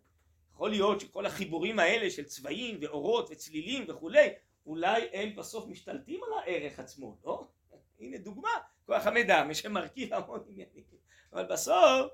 יכול 0.53 0.71
להיות 0.71 1.01
שכל 1.01 1.27
החיבורים 1.27 1.79
האלה 1.79 2.11
של 2.11 2.25
צבעים 2.25 2.79
ואורות 2.81 3.29
וצלילים 3.31 3.85
וכולי 3.89 4.29
אולי 4.69 5.09
הם 5.13 5.37
בסוף 5.37 5.67
משתלטים 5.67 6.21
על 6.25 6.39
הערך 6.39 6.79
עצמו, 6.79 7.19
לא? 7.25 7.49
הנה 8.01 8.19
דוגמה, 8.19 8.51
כוח 8.87 9.07
המידע, 9.07 9.45
מי 9.45 9.55
שמרכיב 9.55 10.15
המון 10.15 10.45
עניינים, 10.49 10.85
אבל 11.33 11.47
בסוף 11.47 12.13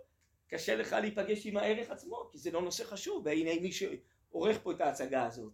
קשה 0.49 0.77
לך 0.77 0.93
להיפגש 0.93 1.47
עם 1.47 1.57
הערך 1.57 1.91
עצמו, 1.91 2.29
כי 2.33 2.39
זה 2.39 2.51
לא 2.51 2.63
נושא 2.63 2.85
חשוב, 2.85 3.27
והנה 3.27 3.51
מי 3.61 3.73
שעורך 3.73 4.59
פה 4.63 4.73
את 4.73 4.81
ההצגה 4.81 5.27
הזאת. 5.27 5.53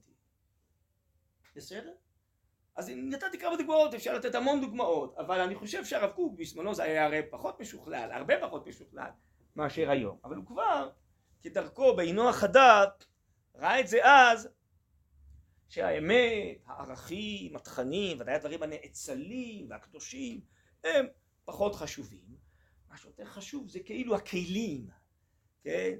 בסדר? 1.57 1.93
אז 2.77 2.93
נתתי 2.97 3.39
כמה 3.39 3.57
דוגמאות, 3.57 3.95
אפשר 3.95 4.15
לתת 4.15 4.35
המון 4.35 4.61
דוגמאות, 4.61 5.15
אבל 5.19 5.41
אני 5.41 5.55
חושב 5.55 5.85
שהרב 5.85 6.11
קוק 6.11 6.35
בזמנו 6.39 6.75
זה 6.75 6.83
היה 6.83 7.05
הרי 7.05 7.23
פחות 7.31 7.61
משוכלל, 7.61 8.11
הרבה 8.13 8.35
פחות 8.41 8.67
משוכלל 8.67 9.11
מאשר 9.57 9.91
היום, 9.91 10.19
אבל 10.25 10.37
הוא 10.37 10.47
כבר, 10.47 10.91
כדרכו 11.43 11.97
בעינו 11.97 12.29
החדש, 12.29 12.89
ראה 13.55 13.81
את 13.81 13.89
זה 13.89 13.99
אז 14.05 14.49
שהאמת, 15.71 16.59
הערכים, 16.67 17.57
התכנים, 17.57 18.21
ודאי 18.21 18.35
הדברים 18.35 18.63
הנאצלים 18.63 19.71
והקדושים, 19.71 20.41
הם 20.85 21.07
פחות 21.45 21.75
חשובים. 21.75 22.37
מה 22.89 22.97
שיותר 22.97 23.25
חשוב 23.25 23.69
זה 23.69 23.81
כאילו 23.81 24.17
הכלים, 24.17 24.87
כן? 25.63 25.99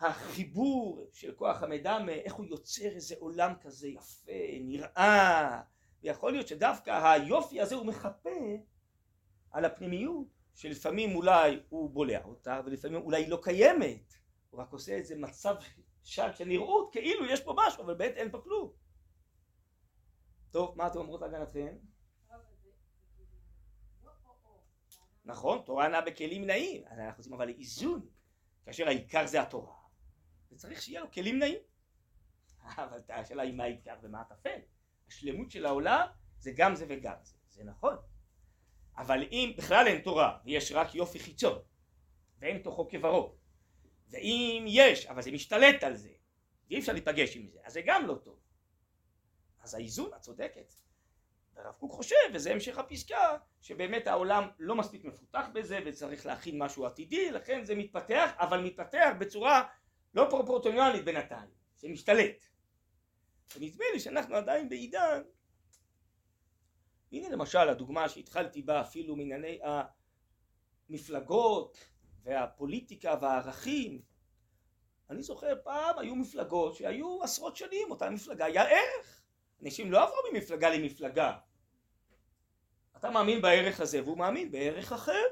החיבור 0.00 1.08
של 1.12 1.32
כוח 1.34 1.62
המידע, 1.62 1.98
איך 2.08 2.34
הוא 2.34 2.46
יוצר 2.46 2.88
איזה 2.88 3.14
עולם 3.18 3.52
כזה 3.60 3.88
יפה, 3.88 4.32
נראה, 4.60 5.60
ויכול 6.02 6.32
להיות 6.32 6.48
שדווקא 6.48 7.12
היופי 7.12 7.60
הזה 7.60 7.74
הוא 7.74 7.86
מחפה 7.86 8.56
על 9.50 9.64
הפנימיות, 9.64 10.26
שלפעמים 10.54 11.16
אולי 11.16 11.60
הוא 11.68 11.90
בולע 11.90 12.24
אותה, 12.24 12.60
ולפעמים 12.66 13.00
אולי 13.00 13.22
היא 13.22 13.30
לא 13.30 13.38
קיימת, 13.42 14.14
הוא 14.50 14.60
רק 14.60 14.72
עושה 14.72 14.92
איזה 14.92 15.16
מצב 15.16 15.54
שד 16.02 16.30
של 16.34 16.44
נראות, 16.44 16.92
כאילו 16.92 17.26
יש 17.26 17.40
פה 17.40 17.54
משהו, 17.66 17.84
אבל 17.84 17.94
באמת 17.94 18.16
אין 18.16 18.30
פה 18.30 18.38
כלום. 18.38 18.81
טוב, 20.52 20.78
מה 20.78 20.86
אתם 20.86 20.98
אומרות 20.98 21.20
להגנתכם? 21.20 21.76
נכון, 25.24 25.62
תורה 25.66 25.88
נעה 25.88 26.00
בכלים 26.00 26.46
נעים, 26.46 26.84
אנחנו 26.86 27.20
עושים 27.20 27.34
אבל 27.34 27.48
איזון, 27.48 28.08
כאשר 28.64 28.86
העיקר 28.86 29.26
זה 29.26 29.42
התורה, 29.42 29.74
וצריך 30.52 30.82
שיהיה 30.82 31.00
לו 31.00 31.10
כלים 31.10 31.38
נעים. 31.38 31.58
אבל 32.82 33.00
השאלה 33.08 33.42
היא 33.42 33.54
מה 33.54 33.64
העיקר 33.64 33.94
ומה 34.02 34.20
הטפל. 34.20 34.58
השלמות 35.08 35.50
של 35.50 35.66
העולם 35.66 36.06
זה 36.38 36.52
גם 36.56 36.74
זה 36.74 36.86
וגם 36.88 37.16
זה, 37.22 37.36
זה 37.48 37.64
נכון. 37.64 37.96
אבל 38.96 39.22
אם 39.32 39.52
בכלל 39.56 39.86
אין 39.86 40.02
תורה 40.02 40.38
ויש 40.44 40.72
רק 40.72 40.94
יופי 40.94 41.18
חיצון 41.18 41.58
ואין 42.38 42.62
תוכו 42.62 42.88
כברו 42.88 43.36
ואם 44.10 44.64
יש 44.68 45.06
אבל 45.06 45.22
זה 45.22 45.30
משתלט 45.30 45.82
על 45.82 45.96
זה 45.96 46.12
ואי 46.70 46.78
אפשר 46.78 46.92
להיפגש 46.92 47.36
עם 47.36 47.48
זה 47.48 47.58
אז 47.64 47.72
זה 47.72 47.82
גם 47.84 48.06
לא 48.06 48.14
טוב 48.14 48.41
אז 49.62 49.74
האיזון 49.74 50.10
את 50.16 50.20
צודקת. 50.20 50.74
הרב 51.56 51.74
קוק 51.74 51.92
חושב 51.92 52.16
וזה 52.34 52.52
המשך 52.52 52.78
הפסקה 52.78 53.36
שבאמת 53.60 54.06
העולם 54.06 54.48
לא 54.58 54.74
מספיק 54.76 55.04
מפותח 55.04 55.46
בזה 55.52 55.78
וצריך 55.86 56.26
להכין 56.26 56.62
משהו 56.62 56.86
עתידי 56.86 57.30
לכן 57.30 57.64
זה 57.64 57.74
מתפתח 57.74 58.30
אבל 58.36 58.60
מתפתח 58.60 59.10
בצורה 59.18 59.68
לא 60.14 60.26
פרופורציונלית 60.30 61.04
בינתיים. 61.04 61.50
זה 61.78 61.88
משתלט. 61.88 62.46
ונדמה 63.56 63.84
לי 63.92 64.00
שאנחנו 64.00 64.36
עדיין 64.36 64.68
בעידן 64.68 65.22
הנה 67.12 67.28
למשל 67.28 67.58
הדוגמה 67.68 68.08
שהתחלתי 68.08 68.62
בה 68.62 68.80
אפילו 68.80 69.16
מענייני 69.16 69.58
המפלגות 70.88 71.78
והפוליטיקה 72.22 73.14
והערכים. 73.20 74.02
אני 75.10 75.22
זוכר 75.22 75.54
פעם 75.64 75.98
היו 75.98 76.16
מפלגות 76.16 76.74
שהיו 76.74 77.22
עשרות 77.22 77.56
שנים 77.56 77.90
אותה 77.90 78.10
מפלגה 78.10 78.44
היה 78.44 78.62
ערך 78.62 79.21
אנשים 79.62 79.92
לא 79.92 80.02
עברו 80.02 80.16
ממפלגה 80.32 80.70
למפלגה 80.70 81.38
אתה 82.96 83.10
מאמין 83.10 83.42
בערך 83.42 83.80
הזה 83.80 84.02
והוא 84.02 84.18
מאמין 84.18 84.50
בערך 84.50 84.92
אחר 84.92 85.22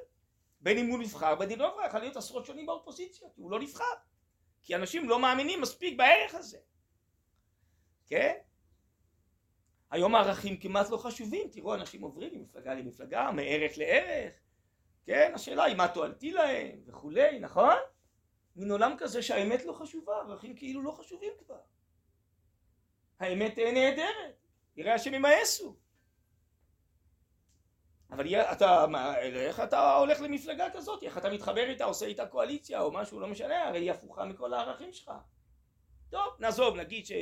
בין 0.61 0.79
אם 0.79 0.87
הוא 0.87 0.99
נבחר 0.99 1.35
בין 1.35 1.51
אם 1.51 1.59
לא 1.59 1.69
נבחר 1.69 1.87
יכול 1.87 2.01
להיות 2.01 2.17
עשרות 2.17 2.47
שנים 2.47 2.67
באופוזיציה 2.67 3.29
כי 3.35 3.41
הוא 3.41 3.51
לא 3.51 3.61
נבחר 3.61 3.85
כי 4.63 4.75
אנשים 4.75 5.09
לא 5.09 5.19
מאמינים 5.19 5.61
מספיק 5.61 5.99
בערך 5.99 6.35
הזה 6.35 6.59
כן? 8.11 8.35
היום 9.91 10.15
הערכים 10.15 10.57
כמעט 10.57 10.91
לא 10.91 10.97
חשובים, 10.97 11.49
תראו 11.49 11.75
אנשים 11.75 12.03
עוברים 12.03 12.31
ממפלגה 12.35 12.75
למפלגה, 12.75 13.31
מערך 13.33 13.79
לערך, 13.79 14.33
כן? 15.07 15.33
השאלה 15.35 15.65
היא 15.65 15.77
מה 15.77 15.89
תועלתי 15.89 16.33
להם 16.33 16.81
וכולי, 16.87 17.39
נכון? 17.39 17.77
מין 18.57 18.71
עולם 18.71 18.95
כזה 18.99 19.23
שהאמת 19.23 19.65
לא 19.65 19.73
חשובה, 19.73 20.17
ערכים 20.17 20.57
כאילו 20.57 20.83
לא 20.83 20.93
חשובים 20.93 21.33
כבר. 21.39 21.61
האמת 23.21 23.59
נהדרת, 23.59 24.35
יראה 24.77 24.95
השם 24.95 25.15
ימאסו. 25.15 25.77
אבל 28.11 28.35
אתה, 28.37 28.87
איך 29.35 29.61
אתה 29.61 29.97
הולך 29.97 30.21
למפלגה 30.21 30.67
כזאת, 30.73 31.03
איך 31.03 31.19
אתה 31.19 31.31
מתחבר 31.31 31.69
איתה, 31.69 31.85
עושה 31.85 32.07
איתה 32.07 32.27
קואליציה 32.27 32.81
או 32.81 32.93
משהו, 32.93 33.21
לא 33.21 33.29
משנה, 33.29 33.69
הרי 33.69 33.79
היא 33.79 33.91
הפוכה 33.91 34.25
מכל 34.25 34.55
הערכים 34.55 34.93
שלך. 34.93 35.13
טוב, 36.11 36.35
נעזוב, 36.39 36.77
נגיד 36.77 37.07
ש... 37.07 37.13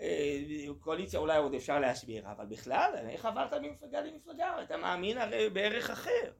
אה, 0.00 1.16
אולי 1.16 1.38
עוד 1.38 1.54
אפשר 1.54 1.78
להסביר, 1.78 2.30
אבל 2.30 2.46
בכלל, 2.46 2.94
איך 3.08 3.24
עברת 3.24 3.52
ממפלגה 3.52 4.00
למפלגה? 4.00 4.62
אתה 4.62 4.76
מאמין 4.76 5.18
הרי 5.18 5.50
בערך 5.50 5.90
אחר. 5.90 6.32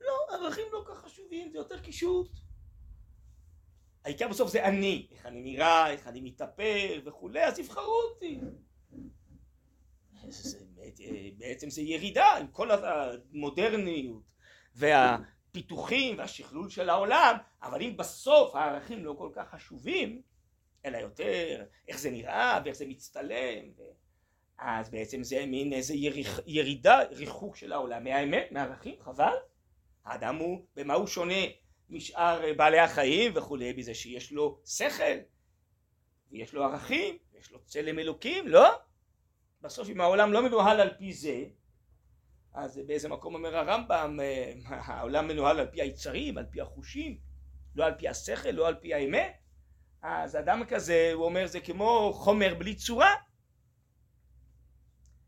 לא, 0.00 0.12
ערכים 0.32 0.64
לא 0.72 0.84
כך 0.86 0.98
חשובים, 0.98 1.50
זה 1.50 1.58
יותר 1.58 1.78
קישוט. 1.78 2.30
העיקר 4.04 4.28
בסוף 4.28 4.50
זה 4.50 4.64
אני, 4.64 5.06
איך 5.10 5.26
אני 5.26 5.40
נראה, 5.40 5.90
איך 5.90 6.08
אני 6.08 6.20
מתאפל 6.20 7.00
וכולי, 7.04 7.44
אז 7.44 7.58
יבחרו 7.58 8.00
אותי. 8.10 8.40
זה, 10.28 10.58
בעצם 11.38 11.70
זה 11.70 11.82
ירידה 11.82 12.26
עם 12.26 12.46
כל 12.46 12.68
המודרניות 12.70 14.22
והפיתוחים 14.74 16.18
והשכלול 16.18 16.70
של 16.70 16.90
העולם, 16.90 17.36
אבל 17.62 17.82
אם 17.82 17.96
בסוף 17.96 18.54
הערכים 18.54 19.04
לא 19.04 19.14
כל 19.18 19.30
כך 19.34 19.50
חשובים, 19.50 20.22
אלא 20.84 20.98
יותר 20.98 21.64
איך 21.88 21.98
זה 21.98 22.10
נראה 22.10 22.60
ואיך 22.64 22.76
זה 22.76 22.86
מצטלם 22.86 23.64
אז 24.58 24.90
בעצם 24.90 25.22
זה 25.22 25.46
מין 25.46 25.72
איזה 25.72 25.94
יריח, 25.94 26.40
ירידה, 26.46 26.98
ריחוק 27.10 27.56
של 27.56 27.72
העולם. 27.72 28.04
מהאמת, 28.04 28.52
מהערכים, 28.52 28.94
חבל. 29.00 29.34
האדם 30.04 30.36
הוא, 30.36 30.66
במה 30.76 30.94
הוא 30.94 31.06
שונה 31.06 31.44
משאר 31.90 32.52
בעלי 32.56 32.78
החיים 32.78 33.32
וכולי, 33.34 33.72
בזה 33.72 33.94
שיש 33.94 34.32
לו 34.32 34.60
שכל 34.64 35.18
ויש 36.30 36.54
לו 36.54 36.64
ערכים, 36.64 37.18
ויש 37.32 37.52
לו 37.52 37.58
צלם 37.64 37.98
אלוקים, 37.98 38.48
לא? 38.48 38.78
בסוף 39.60 39.88
אם 39.88 40.00
העולם 40.00 40.32
לא 40.32 40.42
מנוהל 40.42 40.80
על 40.80 40.94
פי 40.98 41.12
זה 41.12 41.44
אז 42.54 42.80
באיזה 42.86 43.08
מקום 43.08 43.34
אומר 43.34 43.56
הרמב"ם 43.56 44.20
העולם 44.66 45.28
מנוהל 45.28 45.60
על 45.60 45.66
פי 45.70 45.82
היצרים, 45.82 46.38
על 46.38 46.46
פי 46.50 46.60
החושים 46.60 47.18
לא 47.74 47.84
על 47.84 47.94
פי 47.98 48.08
השכל, 48.08 48.50
לא 48.50 48.68
על 48.68 48.74
פי 48.74 48.94
האמת. 48.94 49.36
אז 50.02 50.36
אדם 50.36 50.64
כזה 50.68 51.10
הוא 51.14 51.24
אומר 51.24 51.46
זה 51.46 51.60
כמו 51.60 52.12
חומר 52.14 52.54
בלי 52.54 52.74
צורה. 52.74 53.14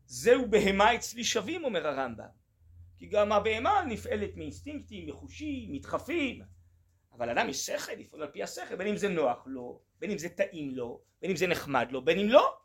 זהו 0.05 0.49
בהמה 0.49 0.95
אצלי 0.95 1.23
שווים 1.23 1.63
אומר 1.65 1.87
הרמב"ם 1.87 2.27
כי 2.97 3.07
גם 3.07 3.31
הבהמה 3.31 3.81
נפעלת 3.87 4.35
מאינסטינקטים, 4.35 5.09
מחושים, 5.09 5.71
מדחפים 5.71 6.41
אבל 7.17 7.29
אדם 7.29 7.49
יש 7.49 7.65
שכל 7.65 7.91
לפעול 7.91 8.23
על 8.23 8.31
פי 8.31 8.43
השכל 8.43 8.75
בין 8.75 8.87
אם 8.87 8.97
זה 8.97 9.09
נוח 9.09 9.43
לו, 9.45 9.81
בין 9.99 10.11
אם 10.11 10.17
זה 10.17 10.29
טעים 10.29 10.75
לו, 10.75 11.01
בין 11.21 11.31
אם 11.31 11.35
זה 11.35 11.47
נחמד 11.47 11.87
לו, 11.91 12.05
בין 12.05 12.19
אם 12.19 12.29
לא. 12.29 12.57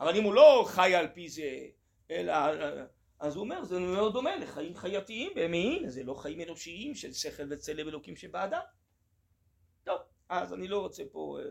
אבל 0.00 0.16
אם 0.16 0.24
הוא 0.24 0.34
לא 0.34 0.64
חי 0.66 0.94
על 0.94 1.08
פי 1.08 1.28
זה 1.28 1.66
אלא 2.10 2.32
אז 3.20 3.36
הוא 3.36 3.44
אומר 3.44 3.64
זה 3.64 3.78
מאוד 3.78 4.12
דומה 4.12 4.36
לחיים 4.36 4.76
חייתיים 4.76 5.32
בהמיים 5.34 5.88
זה 5.88 6.04
לא 6.04 6.14
חיים 6.14 6.40
אנושיים 6.40 6.94
של 6.94 7.12
שכל 7.12 7.42
וצלם 7.50 7.88
אלוקים 7.88 8.16
שבאדם. 8.16 8.60
טוב 9.84 10.00
אז 10.28 10.52
אני 10.52 10.68
לא 10.68 10.78
רוצה 10.78 11.02
פה 11.12 11.38
אה, 11.40 11.50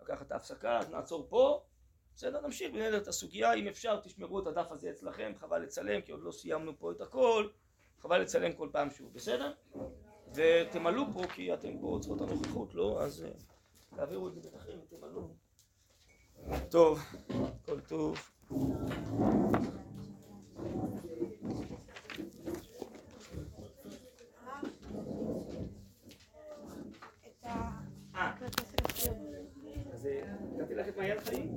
לקחת 0.00 0.26
את 0.26 0.32
ההפסקה, 0.32 0.78
אז 0.78 0.90
נעצור 0.90 1.26
פה. 1.30 1.64
בסדר, 2.18 2.40
נמשיך 2.40 2.70
ונדע 2.74 2.96
את 2.96 3.08
הסוגיה, 3.08 3.54
אם 3.54 3.66
אפשר 3.68 4.00
תשמרו 4.00 4.40
את 4.40 4.46
הדף 4.46 4.72
הזה 4.72 4.90
אצלכם, 4.90 5.32
חבל 5.40 5.62
לצלם 5.62 6.00
כי 6.00 6.12
עוד 6.12 6.20
לא 6.22 6.32
סיימנו 6.32 6.78
פה 6.78 6.92
את 6.92 7.00
הכל, 7.00 7.48
חבל 7.98 8.20
לצלם 8.20 8.52
כל 8.52 8.68
פעם 8.72 8.90
שוב, 8.90 9.14
בסדר? 9.14 9.52
ותמלאו 10.34 11.12
פה 11.12 11.22
כי 11.34 11.54
אתם 11.54 11.78
פה 11.80 11.98
צריכות 12.00 12.20
הנוכחות, 12.20 12.74
לא? 12.74 13.02
אז 13.02 13.24
אה, 13.24 13.30
תעבירו 13.96 14.28
את 14.28 14.34
זה 14.34 14.40
ביניכם 14.40 14.78
ותמלאו. 14.84 15.28
טוב, 16.70 17.00
כל 17.64 17.80
טוב. 17.80 18.30
אז 29.92 30.08
נתתי 30.56 30.74
לך 30.74 30.88
את 30.88 30.96
מעיין 30.96 31.20
חיים? 31.20 31.47